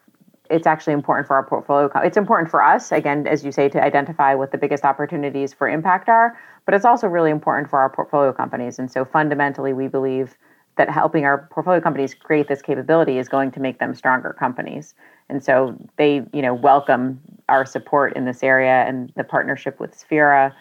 [0.50, 1.90] it's actually important for our portfolio.
[2.04, 5.70] It's important for us, again, as you say, to identify what the biggest opportunities for
[5.70, 8.80] impact are, but it's also really important for our portfolio companies.
[8.80, 10.36] And so fundamentally, we believe
[10.78, 14.96] that helping our portfolio companies create this capability is going to make them stronger companies.
[15.28, 17.20] And so they, you know, welcome
[17.50, 20.54] our support in this area and the partnership with Sphera.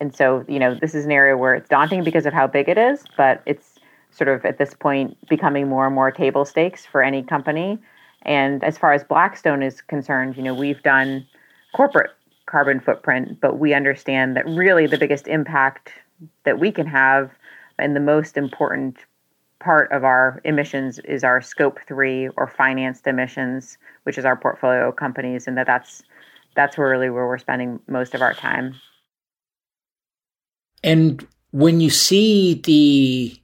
[0.00, 2.68] And so, you know, this is an area where it's daunting because of how big
[2.68, 3.78] it is, but it's
[4.10, 7.78] sort of at this point becoming more and more table stakes for any company.
[8.24, 11.26] And as far as Blackstone is concerned, you know, we've done
[11.74, 12.10] corporate
[12.46, 15.90] carbon footprint, but we understand that really the biggest impact
[16.44, 17.30] that we can have
[17.78, 18.98] and the most important
[19.58, 24.92] part of our emissions is our scope 3 or financed emissions, which is our portfolio
[24.92, 26.02] companies and that that's
[26.54, 28.74] that's really where we're spending most of our time.
[30.84, 33.36] And when you see the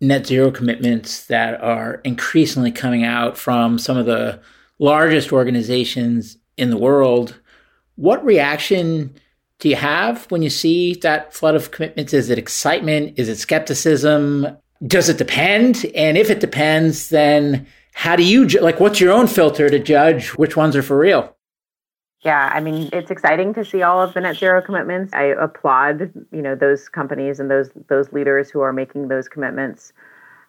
[0.00, 4.40] net zero commitments that are increasingly coming out from some of the
[4.78, 7.38] largest organizations in the world,
[7.96, 9.14] what reaction
[9.58, 12.14] do you have when you see that flood of commitments?
[12.14, 13.18] Is it excitement?
[13.18, 14.46] Is it skepticism?
[14.86, 15.84] Does it depend?
[15.94, 20.30] And if it depends, then how do you like what's your own filter to judge
[20.30, 21.36] which ones are for real?
[22.22, 25.14] Yeah, I mean, it's exciting to see all of the net zero commitments.
[25.14, 29.92] I applaud, you know, those companies and those those leaders who are making those commitments.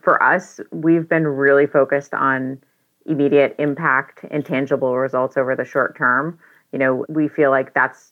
[0.01, 2.59] For us, we've been really focused on
[3.05, 6.38] immediate impact and tangible results over the short term.
[6.74, 8.11] You know, we feel like that's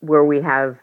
[0.00, 0.78] where we have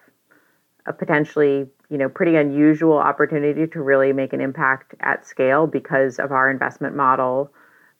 [0.86, 6.20] a potentially, you know, pretty unusual opportunity to really make an impact at scale because
[6.20, 7.52] of our investment model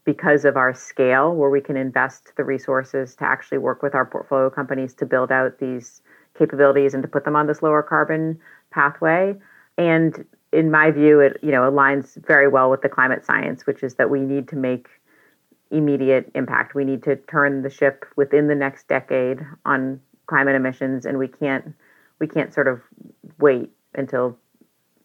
[0.10, 4.08] because of our scale, where we can invest the resources to actually work with our
[4.08, 6.02] portfolio companies to build out these
[6.36, 8.40] capabilities and to put them on this lower carbon
[8.72, 9.36] pathway.
[9.78, 13.84] And in my view, it you know aligns very well with the climate science, which
[13.84, 14.88] is that we need to make
[15.70, 16.74] immediate impact.
[16.74, 21.28] We need to turn the ship within the next decade on climate emissions, and we
[21.28, 21.72] can't
[22.20, 22.82] we can't sort of
[23.38, 24.36] wait until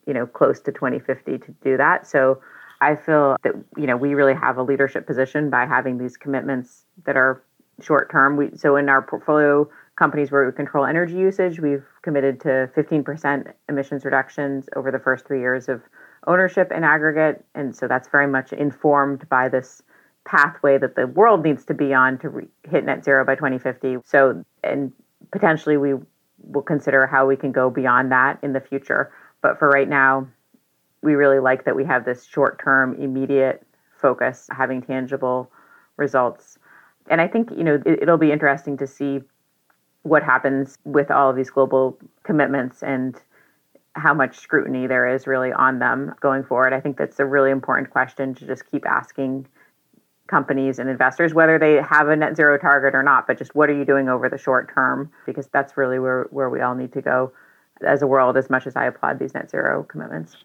[0.07, 2.07] you know close to 2050 to do that.
[2.07, 2.41] So
[2.85, 6.85] I feel that you know we really have a leadership position by having these commitments
[7.07, 7.43] that are
[7.81, 8.37] short term.
[8.37, 13.53] We so in our portfolio companies where we control energy usage, we've committed to 15%
[13.69, 15.83] emissions reductions over the first 3 years of
[16.27, 19.83] ownership in aggregate and so that's very much informed by this
[20.25, 23.99] pathway that the world needs to be on to re- hit net zero by 2050.
[24.05, 24.93] So and
[25.33, 25.95] potentially we
[26.39, 29.13] will consider how we can go beyond that in the future.
[29.43, 30.29] But for right now,
[31.05, 33.63] we really like that we have this short term, immediate
[33.97, 35.51] focus, having tangible
[35.97, 36.59] results.
[37.11, 39.21] And I think, you know, it, will be interesting to see
[40.03, 43.15] what happens with all of these global commitments and
[43.95, 46.73] how much scrutiny there is really on them going forward.
[46.73, 49.47] I think that's a really important question to just keep asking
[50.27, 53.69] companies and investors whether they have a net zero target or not, but just what
[53.69, 55.13] are you doing over the short term?
[55.27, 57.31] Because that's really where, where we all need to go
[57.87, 60.37] as a world as much as I applaud these net zero commitments.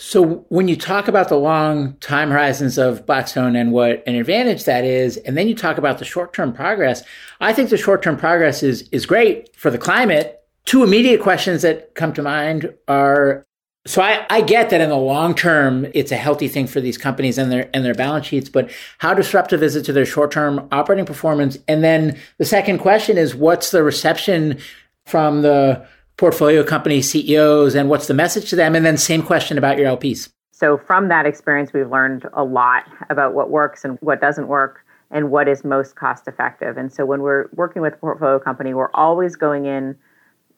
[0.00, 4.64] So when you talk about the long time horizons of Blackstone and what an advantage
[4.64, 7.02] that is, and then you talk about the short-term progress,
[7.40, 10.40] I think the short-term progress is is great for the climate.
[10.66, 13.44] Two immediate questions that come to mind are
[13.86, 16.98] so I, I get that in the long term it's a healthy thing for these
[16.98, 20.68] companies and their and their balance sheets, but how disruptive is it to their short-term
[20.70, 21.58] operating performance?
[21.66, 24.58] And then the second question is what's the reception
[25.06, 25.84] from the
[26.18, 28.74] portfolio company CEOs and what's the message to them?
[28.74, 30.28] And then same question about your LPs.
[30.52, 34.84] So from that experience, we've learned a lot about what works and what doesn't work
[35.10, 36.76] and what is most cost effective.
[36.76, 39.96] And so when we're working with a portfolio company, we're always going in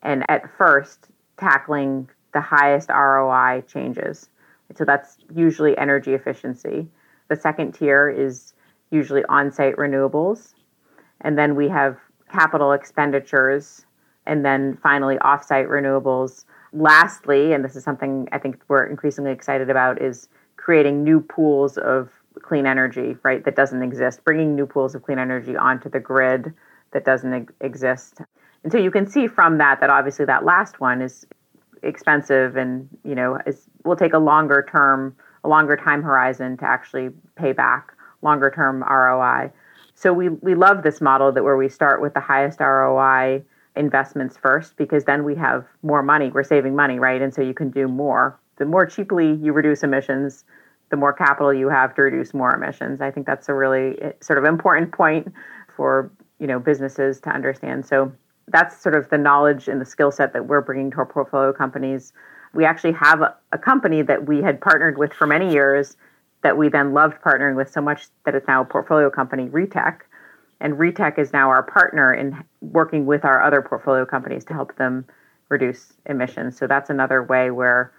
[0.03, 1.09] and at first
[1.39, 4.31] tackling the highest ROI changes.
[4.77, 6.89] So that's usually energy efficiency.
[7.29, 8.55] The second tier is
[8.91, 10.55] usually on site renewables.
[11.21, 11.99] And then we have
[12.33, 13.85] capital expenditures
[14.27, 16.45] and then finally offsite renewables.
[16.73, 21.79] Lastly, and this is something I think we're increasingly excited about, is creating new pools
[21.79, 22.11] of
[22.43, 26.53] clean energy, right, that doesn't exist, bringing new pools of clean energy onto the grid
[26.93, 28.21] that doesn't exist.
[28.63, 31.27] And so you can see from that that obviously that last one is
[31.83, 36.65] expensive and, you know, is, will take a longer term, a longer time horizon to
[36.65, 37.93] actually pay back.
[38.23, 39.51] longer term ROI.
[39.95, 43.43] So we, we love this model that where we start with the highest ROI
[43.81, 46.31] investments first because then we have more money.
[46.31, 47.21] We're saving money, right?
[47.21, 48.39] And so you can do more.
[48.59, 50.45] The more cheaply you reduce emissions,
[50.91, 53.01] the more capital you have to reduce more emissions.
[53.01, 55.33] I think that's a really eh, sort of important point
[55.75, 57.87] for you know businesses to understand.
[57.87, 58.13] So
[58.49, 61.53] that's sort of the knowledge and the skill set that we're bringing to our portfolio
[61.53, 62.13] companies.
[62.53, 65.97] We actually have a, a company that we had partnered with for many years
[66.43, 70.01] that we then loved partnering with so much that it's now a portfolio company, Retech.
[70.61, 74.77] And Retech is now our partner in working with our other portfolio companies to help
[74.77, 75.07] them
[75.49, 76.57] reduce emissions.
[76.57, 77.93] So that's another way where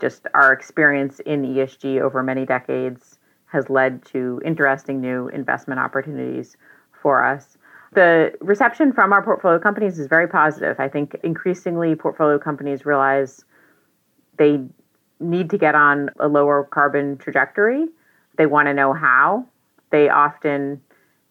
[0.00, 6.56] just our experience in ESG over many decades has led to interesting new investment opportunities
[6.92, 7.56] for us.
[7.92, 10.80] The reception from our portfolio companies is very positive.
[10.80, 13.44] I think increasingly portfolio companies realize
[14.36, 14.60] they
[15.20, 17.86] need to get on a lower carbon trajectory.
[18.36, 19.46] They want to know how.
[19.90, 20.82] They often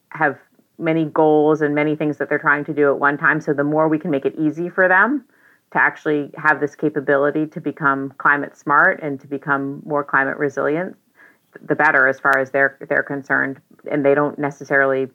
[0.09, 0.39] have
[0.77, 3.41] many goals and many things that they're trying to do at one time.
[3.41, 5.25] So the more we can make it easy for them
[5.71, 10.95] to actually have this capability to become climate smart and to become more climate resilient,
[11.61, 13.59] the better as far as they're they're concerned.
[13.89, 15.07] And they don't necessarily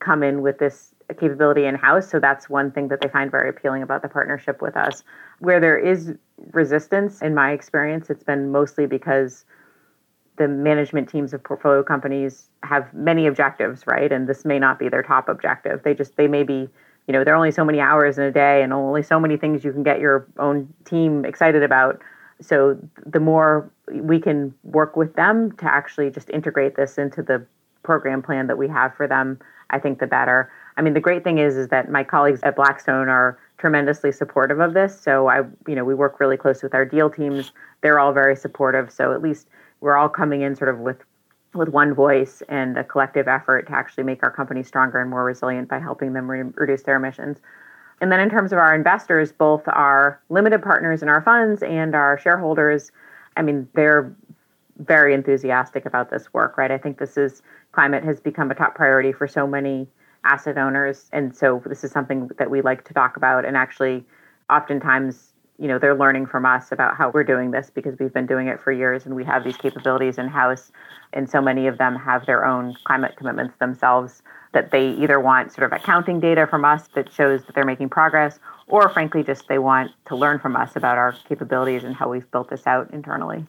[0.00, 2.08] come in with this capability in house.
[2.08, 5.02] So that's one thing that they find very appealing about the partnership with us.
[5.38, 6.14] Where there is
[6.52, 9.44] resistance, in my experience, it's been mostly because
[10.38, 14.10] the management teams of portfolio companies have many objectives, right?
[14.10, 15.82] And this may not be their top objective.
[15.82, 16.68] They just, they may be,
[17.06, 19.36] you know, there are only so many hours in a day and only so many
[19.36, 22.00] things you can get your own team excited about.
[22.40, 27.44] So the more we can work with them to actually just integrate this into the
[27.82, 29.38] program plan that we have for them,
[29.70, 30.50] I think the better.
[30.76, 34.60] I mean, the great thing is is that my colleagues at Blackstone are tremendously supportive
[34.60, 34.98] of this.
[34.98, 37.50] So I, you know, we work really close with our deal teams.
[37.80, 38.92] They're all very supportive.
[38.92, 39.48] So at least
[39.80, 41.02] we're all coming in sort of with
[41.54, 45.24] with one voice and a collective effort to actually make our company stronger and more
[45.24, 47.38] resilient by helping them re- reduce their emissions.
[48.00, 51.94] And then in terms of our investors, both our limited partners in our funds and
[51.94, 52.92] our shareholders,
[53.36, 54.14] I mean, they're
[54.78, 56.70] very enthusiastic about this work, right?
[56.70, 59.88] I think this is climate has become a top priority for so many
[60.24, 61.08] asset owners.
[61.12, 64.04] And so this is something that we like to talk about and actually
[64.50, 68.26] oftentimes you know they're learning from us about how we're doing this because we've been
[68.26, 70.70] doing it for years and we have these capabilities in house.
[71.12, 75.52] And so many of them have their own climate commitments themselves that they either want
[75.52, 78.38] sort of accounting data from us that shows that they're making progress
[78.68, 82.30] or frankly just they want to learn from us about our capabilities and how we've
[82.30, 83.44] built this out internally.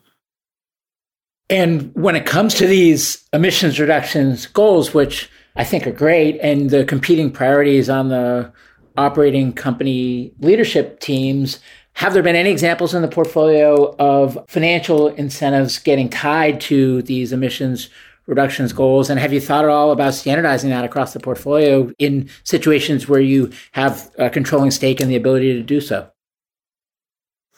[1.50, 6.70] And when it comes to these emissions reductions goals which i think are great and
[6.70, 8.52] the competing priorities on the
[8.98, 11.60] operating company leadership teams
[11.94, 17.34] have there been any examples in the portfolio of financial incentives getting tied to these
[17.34, 17.90] emissions
[18.26, 19.10] reductions goals?
[19.10, 23.20] And have you thought at all about standardizing that across the portfolio in situations where
[23.20, 26.10] you have a controlling stake and the ability to do so?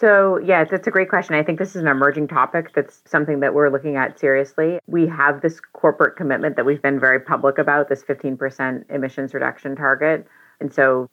[0.02, 1.36] So, yeah, that's a great question.
[1.36, 4.80] I think this is an emerging topic that's something that we're looking at seriously.
[4.88, 9.76] We have this corporate commitment that we've been very public about, this 15% emissions reduction
[9.76, 10.26] target.
[10.60, 11.08] And so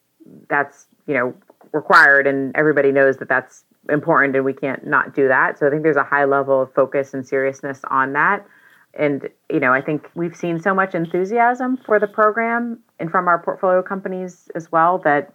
[0.48, 1.34] that's, you know,
[1.72, 5.58] required and everybody knows that that's important and we can't not do that.
[5.58, 8.46] So i think there's a high level of focus and seriousness on that.
[8.94, 13.28] And you know i think we've seen so much enthusiasm for the program and from
[13.28, 15.32] our portfolio companies as well that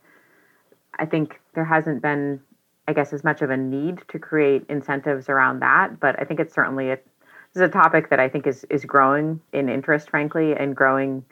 [0.99, 2.41] i think there hasn't been
[2.87, 5.99] i guess as much of a need to create incentives around that.
[5.99, 8.85] But i think it's certainly a this is a topic that i think is is
[8.85, 11.23] growing in interest frankly and growing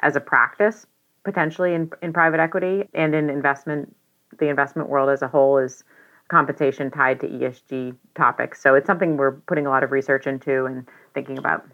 [0.00, 0.86] as a practice
[1.24, 3.94] potentially in, in private equity and in investment
[4.40, 5.84] the investment world as a whole is
[6.28, 8.62] compensation tied to ESG topics.
[8.62, 11.66] So it's something we're putting a lot of research into and thinking about.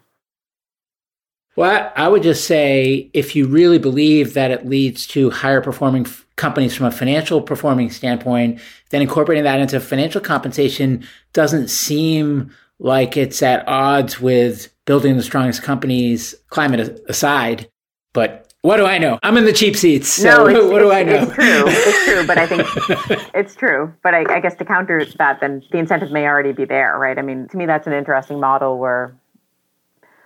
[1.55, 6.05] Well, I would just say if you really believe that it leads to higher performing
[6.05, 8.59] f- companies from a financial performing standpoint,
[8.91, 11.03] then incorporating that into financial compensation
[11.33, 17.69] doesn't seem like it's at odds with building the strongest companies, climate aside.
[18.13, 19.17] But what do I know?
[19.23, 20.09] I'm in the cheap seats.
[20.09, 21.23] So no, what do I know?
[21.23, 21.63] It's true.
[21.67, 22.27] It's true.
[22.27, 23.93] But I think it's true.
[24.03, 27.17] But I, I guess to counter that, then the incentive may already be there, right?
[27.17, 29.15] I mean, to me, that's an interesting model where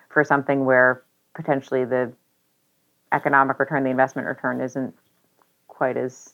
[0.09, 1.03] for something where
[1.35, 2.11] potentially the
[3.11, 4.95] economic return, the investment return isn't
[5.67, 6.33] quite as,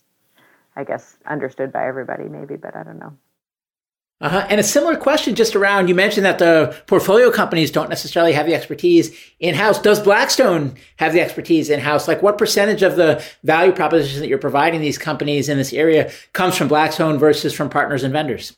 [0.77, 3.17] I guess, understood by everybody, maybe, but I don't know.
[4.19, 4.47] Uh-huh.
[4.49, 8.47] And a similar question just around, you mentioned that the portfolio companies don't necessarily have
[8.47, 9.79] the expertise in house.
[9.79, 12.07] Does Blackstone have the expertise in house?
[12.07, 16.11] Like what percentage of the value proposition that you're providing these companies in this area
[16.33, 18.57] comes from Blackstone versus from partners and vendors?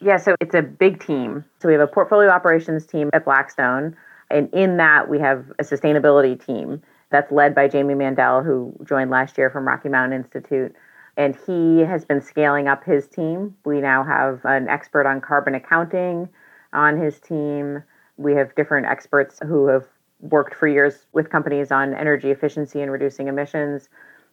[0.00, 1.44] Yeah, so it's a big team.
[1.62, 3.96] So we have a portfolio operations team at Blackstone.
[4.28, 9.10] And in that, we have a sustainability team that's led by Jamie Mandel, who joined
[9.10, 10.74] last year from Rocky Mountain Institute.
[11.18, 13.56] And he has been scaling up his team.
[13.64, 16.28] We now have an expert on carbon accounting
[16.72, 17.82] on his team.
[18.16, 19.84] We have different experts who have
[20.20, 23.88] worked for years with companies on energy efficiency and reducing emissions.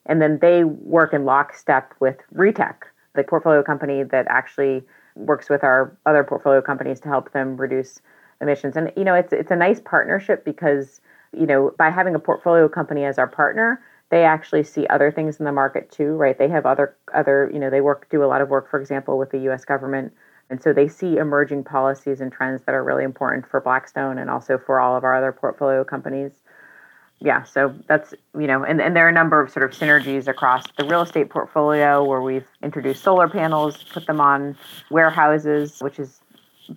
[0.05, 2.75] And then they work in lockstep with Retech,
[3.15, 4.83] the portfolio company that actually
[5.15, 7.99] works with our other portfolio companies to help them reduce
[8.41, 8.77] emissions.
[8.77, 11.01] And you know, it's it's a nice partnership because
[11.33, 13.81] you know by having a portfolio company as our partner,
[14.11, 16.37] they actually see other things in the market too, right?
[16.37, 19.17] They have other other you know they work do a lot of work, for example,
[19.17, 19.65] with the U.S.
[19.65, 20.13] government
[20.49, 24.29] and so they see emerging policies and trends that are really important for Blackstone and
[24.29, 26.31] also for all of our other portfolio companies.
[27.19, 30.27] Yeah, so that's, you know, and, and there are a number of sort of synergies
[30.27, 34.57] across the real estate portfolio where we've introduced solar panels, put them on
[34.91, 36.19] warehouses, which has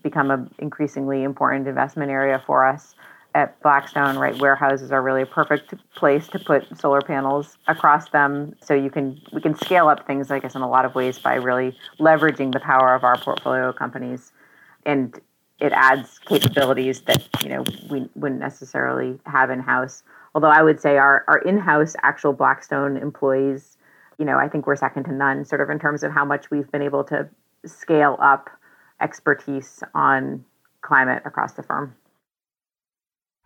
[0.03, 2.95] become an increasingly important investment area for us
[3.39, 8.57] at Blackstone, right, warehouses are really a perfect place to put solar panels across them.
[8.61, 11.21] So you can we can scale up things, I guess, in a lot of ways
[11.21, 14.33] by really leveraging the power of our portfolio companies,
[14.85, 15.19] and
[15.61, 20.03] it adds capabilities that you know we wouldn't necessarily have in house.
[20.35, 23.77] Although I would say our our in house actual Blackstone employees,
[24.19, 26.51] you know, I think we're second to none, sort of in terms of how much
[26.51, 27.29] we've been able to
[27.65, 28.51] scale up
[29.01, 30.45] expertise on
[30.81, 31.95] climate across the firm.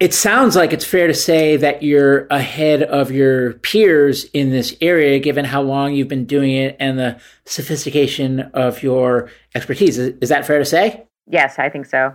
[0.03, 4.75] It sounds like it's fair to say that you're ahead of your peers in this
[4.81, 9.99] area, given how long you've been doing it and the sophistication of your expertise.
[9.99, 11.07] Is, is that fair to say?
[11.29, 12.13] Yes, I think so.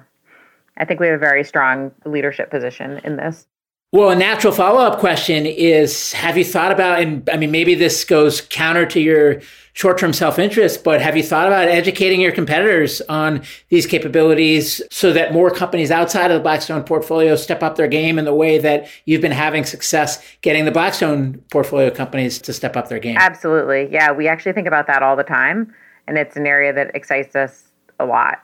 [0.76, 3.48] I think we have a very strong leadership position in this.
[3.94, 7.74] Well, a natural follow up question is Have you thought about, and I mean, maybe
[7.74, 12.20] this goes counter to your short term self interest, but have you thought about educating
[12.20, 17.64] your competitors on these capabilities so that more companies outside of the Blackstone portfolio step
[17.64, 21.90] up their game in the way that you've been having success getting the Blackstone portfolio
[21.90, 23.16] companies to step up their game?
[23.18, 23.88] Absolutely.
[23.90, 25.74] Yeah, we actually think about that all the time,
[26.08, 27.64] and it's an area that excites us
[28.02, 28.40] a lot.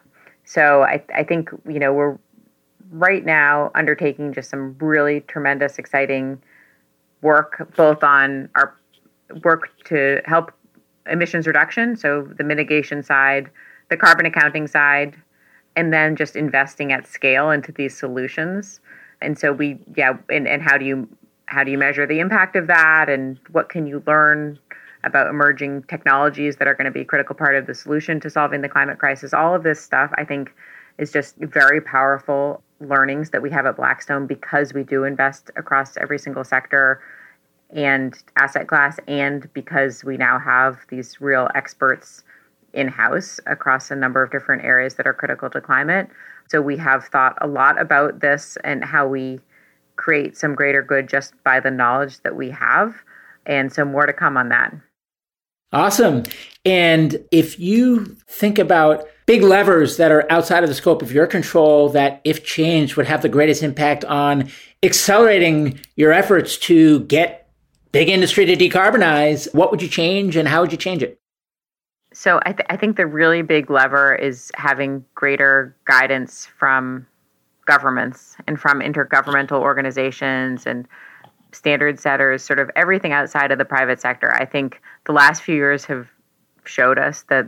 [0.46, 2.18] So I, I think, you know, we're
[2.94, 6.42] right now undertaking just some really tremendous, exciting
[7.22, 8.76] work, both on our
[9.44, 10.52] work to help
[11.10, 13.50] emissions reduction, so the mitigation side,
[13.90, 15.16] the carbon accounting side,
[15.76, 18.80] and then just investing at scale into these solutions.
[19.22, 21.10] And so we, yeah, and, and how do you
[21.46, 24.58] how do you measure the impact of that, and what can you learn
[25.04, 28.30] about emerging technologies that are going to be a critical part of the solution to
[28.30, 29.34] solving the climate crisis?
[29.34, 30.54] All of this stuff, I think,
[30.98, 35.98] is just very powerful learnings that we have at Blackstone because we do invest across
[35.98, 37.02] every single sector
[37.74, 42.24] and asset class, and because we now have these real experts
[42.74, 46.08] in house across a number of different areas that are critical to climate.
[46.50, 49.40] So we have thought a lot about this and how we
[49.96, 52.96] create some greater good just by the knowledge that we have.
[53.46, 54.74] And so more to come on that.
[55.72, 56.24] Awesome.
[56.66, 61.28] And if you think about big levers that are outside of the scope of your
[61.28, 64.50] control that, if changed, would have the greatest impact on
[64.82, 67.50] accelerating your efforts to get
[67.92, 71.20] big industry to decarbonize, what would you change and how would you change it?
[72.12, 77.08] So I, th- I think the really big lever is having greater guidance from
[77.66, 80.88] governments and from intergovernmental organizations and
[81.54, 84.34] standard setters, sort of everything outside of the private sector.
[84.34, 86.08] I think the last few years have
[86.66, 87.48] showed us that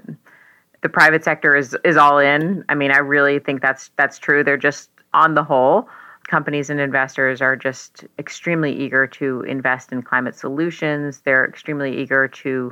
[0.86, 2.64] the private sector is is all in.
[2.70, 4.44] I mean, I really think that's that's true.
[4.44, 5.90] They're just on the whole,
[6.28, 11.22] companies and investors are just extremely eager to invest in climate solutions.
[11.26, 12.72] They're extremely eager to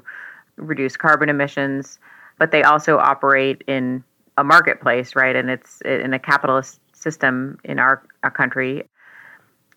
[0.57, 1.97] reduce carbon emissions,
[2.37, 4.03] but they also operate in
[4.37, 5.35] a marketplace, right?
[5.35, 8.87] And it's in a capitalist system in our, our country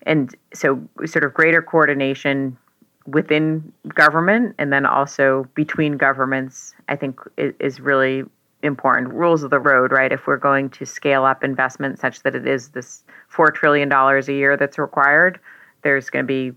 [0.02, 2.58] and so sort of greater coordination
[3.06, 8.24] within government and then also between governments i think is really
[8.62, 9.12] important.
[9.12, 10.12] Rules of the road right?
[10.12, 14.28] If we're going to scale up investment such that it is this 4 trillion dollars
[14.28, 15.40] a year that's required
[15.82, 16.52] there's going to be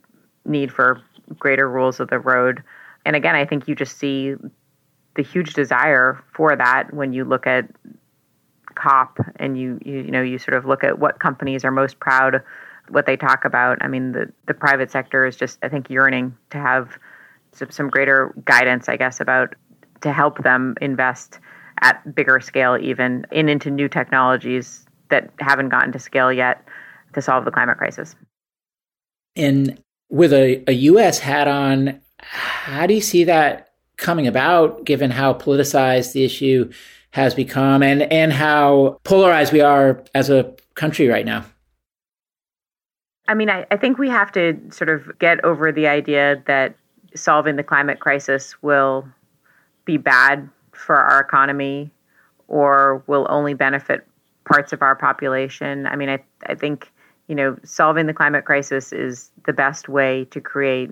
[0.46, 1.02] need for
[1.38, 2.64] greater rules of the road.
[3.06, 4.36] And again i think you just see
[5.16, 7.70] the huge desire for that when you look at
[8.76, 12.00] cop and you you, you know you sort of look at what companies are most
[12.00, 12.42] proud
[12.90, 13.78] what they talk about.
[13.82, 16.98] I mean, the, the private sector is just, I think, yearning to have
[17.52, 19.56] some, some greater guidance, I guess, about
[20.02, 21.40] to help them invest
[21.82, 26.64] at bigger scale, even in into new technologies that haven't gotten to scale yet
[27.14, 28.16] to solve the climate crisis.
[29.36, 31.20] And with a, a U.S.
[31.20, 36.72] hat on, how do you see that coming about, given how politicized the issue
[37.12, 41.46] has become and, and how polarized we are as a country right now?
[43.30, 46.76] I mean, I, I think we have to sort of get over the idea that
[47.16, 49.08] solving the climate crisis will
[49.86, 51.92] be bad for our economy
[52.48, 54.08] or will only benefit
[54.46, 55.86] parts of our population.
[55.86, 56.92] I mean, I, I think,
[57.28, 60.90] you know, solving the climate crisis is the best way to create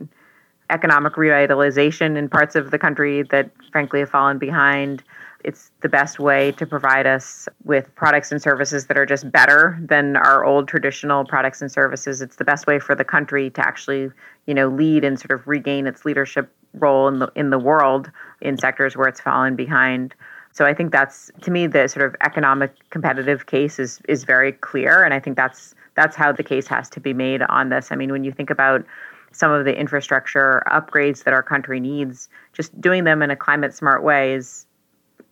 [0.69, 5.01] economic revitalization in parts of the country that frankly have fallen behind.
[5.43, 9.79] It's the best way to provide us with products and services that are just better
[9.81, 12.21] than our old traditional products and services.
[12.21, 14.11] It's the best way for the country to actually,
[14.45, 18.11] you know, lead and sort of regain its leadership role in the in the world
[18.41, 20.13] in sectors where it's fallen behind.
[20.51, 24.51] So I think that's to me the sort of economic competitive case is is very
[24.51, 27.91] clear, and I think that's that's how the case has to be made on this.
[27.91, 28.85] I mean, when you think about
[29.31, 33.73] some of the infrastructure upgrades that our country needs, just doing them in a climate
[33.73, 34.65] smart way is,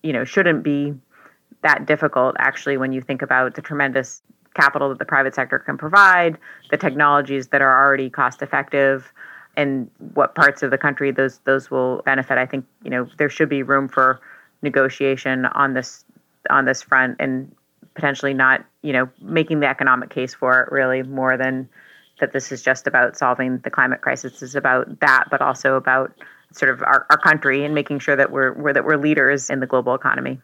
[0.06, 0.94] you know, shouldn't be
[1.64, 4.22] that difficult actually when you think about the tremendous
[4.54, 6.38] capital that the private sector can provide,
[6.70, 9.12] the technologies that are already cost effective
[9.58, 12.38] and what parts of the country those those will benefit.
[12.38, 14.22] I think, you know, there should be room for
[14.62, 16.06] negotiation on this
[16.52, 17.52] on this front and
[17.96, 21.68] potentially not, you know, making the economic case for it really more than
[22.20, 24.44] that this is just about solving the climate crisis.
[24.44, 26.14] is about that, but also about
[26.58, 29.60] sort of our, our country and making sure that we're, we're that we're leaders in
[29.60, 30.40] the global economy.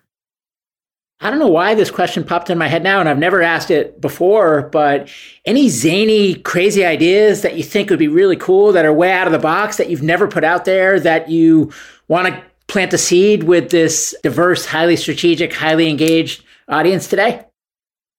[1.24, 3.70] I don't know why this question popped in my head now, and I've never asked
[3.70, 5.08] it before, but
[5.46, 9.28] any zany, crazy ideas that you think would be really cool that are way out
[9.28, 11.72] of the box that you've never put out there that you
[12.08, 17.46] want to plant a seed with this diverse, highly strategic, highly engaged audience today?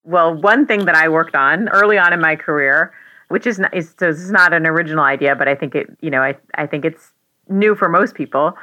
[0.05, 2.93] Well, one thing that I worked on early on in my career
[3.32, 5.86] which is not, is, so this is not an original idea, but I think it,
[6.03, 7.12] you know, I, I think it's
[7.53, 8.57] new for most people,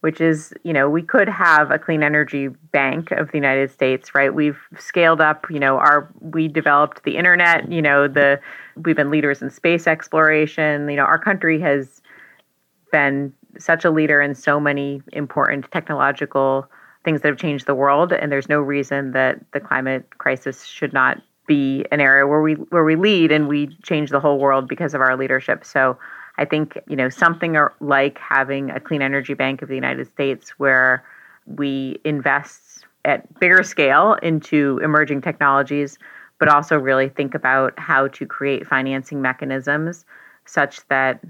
[0.00, 4.14] which is, you know, we could have a clean energy bank of the United States,
[4.14, 4.34] right?
[4.34, 8.40] We've scaled up, you know, our, we developed the internet, you know, the,
[8.76, 10.88] we've been leaders in space exploration.
[10.88, 12.02] You know, our country has
[12.90, 16.68] been such a leader in so many important technological
[17.04, 18.12] things that have changed the world.
[18.12, 22.54] And there's no reason that the climate crisis should not be an area where we
[22.54, 25.64] where we lead and we change the whole world because of our leadership.
[25.64, 25.98] So
[26.42, 30.50] I think you know something like having a clean energy bank of the United States
[30.58, 31.04] where
[31.46, 35.98] we invest at bigger scale into emerging technologies,
[36.40, 40.04] but also really think about how to create financing mechanisms
[40.44, 41.20] such that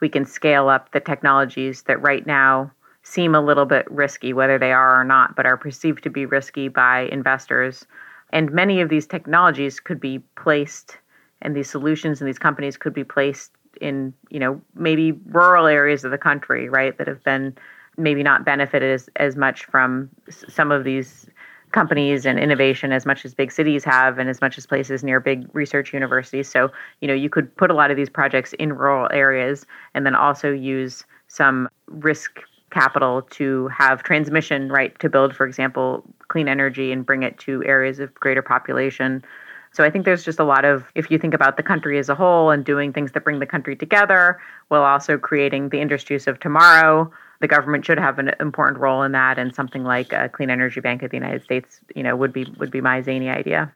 [0.00, 2.70] we can scale up the technologies that right now
[3.02, 6.24] seem a little bit risky, whether they are or not, but are perceived to be
[6.24, 7.84] risky by investors.
[8.30, 10.98] And many of these technologies could be placed,
[11.42, 13.50] and these solutions and these companies could be placed
[13.80, 17.56] in, you know, maybe rural areas of the country, right, that have been
[17.96, 21.26] maybe not benefited as, as much from some of these
[21.72, 25.20] companies and innovation as much as big cities have and as much as places near
[25.20, 26.48] big research universities.
[26.48, 26.70] So,
[27.00, 30.14] you know, you could put a lot of these projects in rural areas and then
[30.14, 36.90] also use some risk capital to have transmission right to build for example clean energy
[36.90, 39.24] and bring it to areas of greater population
[39.76, 42.08] so i think there's just a lot of if you think about the country as
[42.08, 46.26] a whole and doing things that bring the country together while also creating the industries
[46.26, 47.10] of tomorrow
[47.40, 50.80] the government should have an important role in that and something like a clean energy
[50.80, 53.72] bank of the united states you know would be would be my zany idea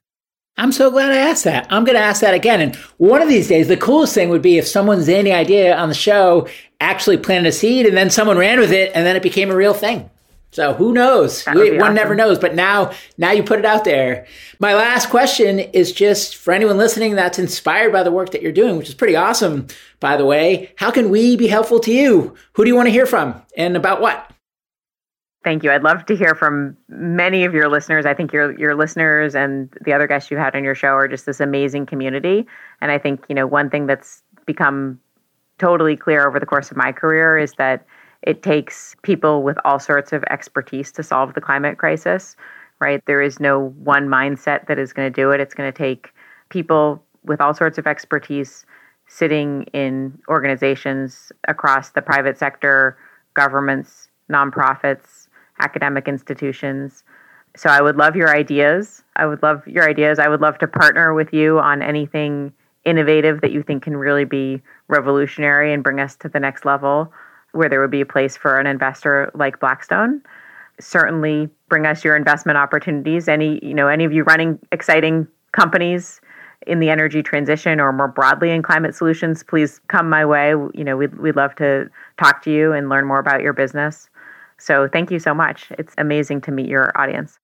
[0.57, 1.67] I'm so glad I asked that.
[1.71, 2.61] I'm going to ask that again.
[2.61, 5.89] And one of these days, the coolest thing would be if someone's zany idea on
[5.89, 6.49] the show
[6.81, 9.57] actually planted a seed and then someone ran with it and then it became a
[9.57, 10.11] real thing.
[10.53, 11.45] So who knows?
[11.47, 11.95] We, one awesome.
[11.95, 12.39] never knows.
[12.39, 14.27] But now, now you put it out there.
[14.59, 18.51] My last question is just for anyone listening that's inspired by the work that you're
[18.51, 19.69] doing, which is pretty awesome,
[20.01, 20.73] by the way.
[20.77, 22.35] How can we be helpful to you?
[22.55, 24.33] Who do you want to hear from and about what?
[25.43, 25.71] Thank you.
[25.71, 28.05] I'd love to hear from many of your listeners.
[28.05, 31.09] I think your your listeners and the other guests you had on your show are
[31.09, 32.47] just this amazing community.
[32.83, 35.01] And I think, you know, one thing that's become
[35.59, 37.87] totally clear over the course of my career is that
[38.23, 42.37] it takes people with all sorts of expertise to solve the climate crisis,
[42.81, 43.03] right?
[43.07, 45.41] There is no one mindset that is going to do it.
[45.41, 46.13] It's going to take
[46.51, 48.67] people with all sorts of expertise
[49.07, 52.97] sitting in organizations across the private sector,
[53.35, 55.29] governments, nonprofits,
[55.61, 57.05] academic institutions.
[57.57, 59.03] So I would love your ideas.
[59.17, 60.19] I would love your ideas.
[60.19, 62.53] I would love to partner with you on anything
[62.85, 67.13] innovative that you think can really be revolutionary and bring us to the next level
[67.53, 70.23] where there would be a place for an investor like Blackstone.
[70.81, 73.29] Certainly bring us your investment opportunities.
[73.29, 76.21] Any, you know, any of you running exciting companies
[76.67, 80.51] in the energy transition or more broadly in climate solutions, please come my way.
[80.51, 81.89] You know, we'd, we'd love to
[82.19, 84.09] talk to you and learn more about your business.
[84.59, 85.73] So thank you so much.
[85.79, 87.39] It's amazing to meet your audience.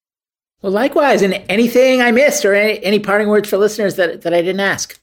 [0.62, 1.22] Well, likewise.
[1.22, 4.61] And anything I missed or any, any parting words for listeners that, that I didn't
[4.61, 5.00] ask?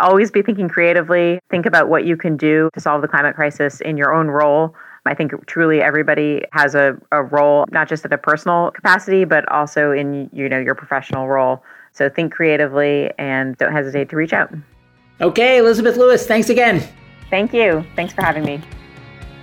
[0.00, 1.40] Always be thinking creatively.
[1.50, 4.74] Think about what you can do to solve the climate crisis in your own role.
[5.06, 9.50] I think truly everybody has a, a role, not just at a personal capacity, but
[9.50, 11.62] also in you know your professional role.
[11.92, 14.52] So think creatively and don't hesitate to reach out.
[15.20, 16.86] Okay, Elizabeth Lewis, thanks again.
[17.30, 17.84] Thank you.
[17.96, 18.60] Thanks for having me.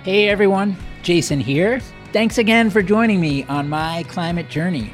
[0.04, 1.80] Hey everyone, Jason here.
[2.12, 4.90] Thanks again for joining me on my climate journey.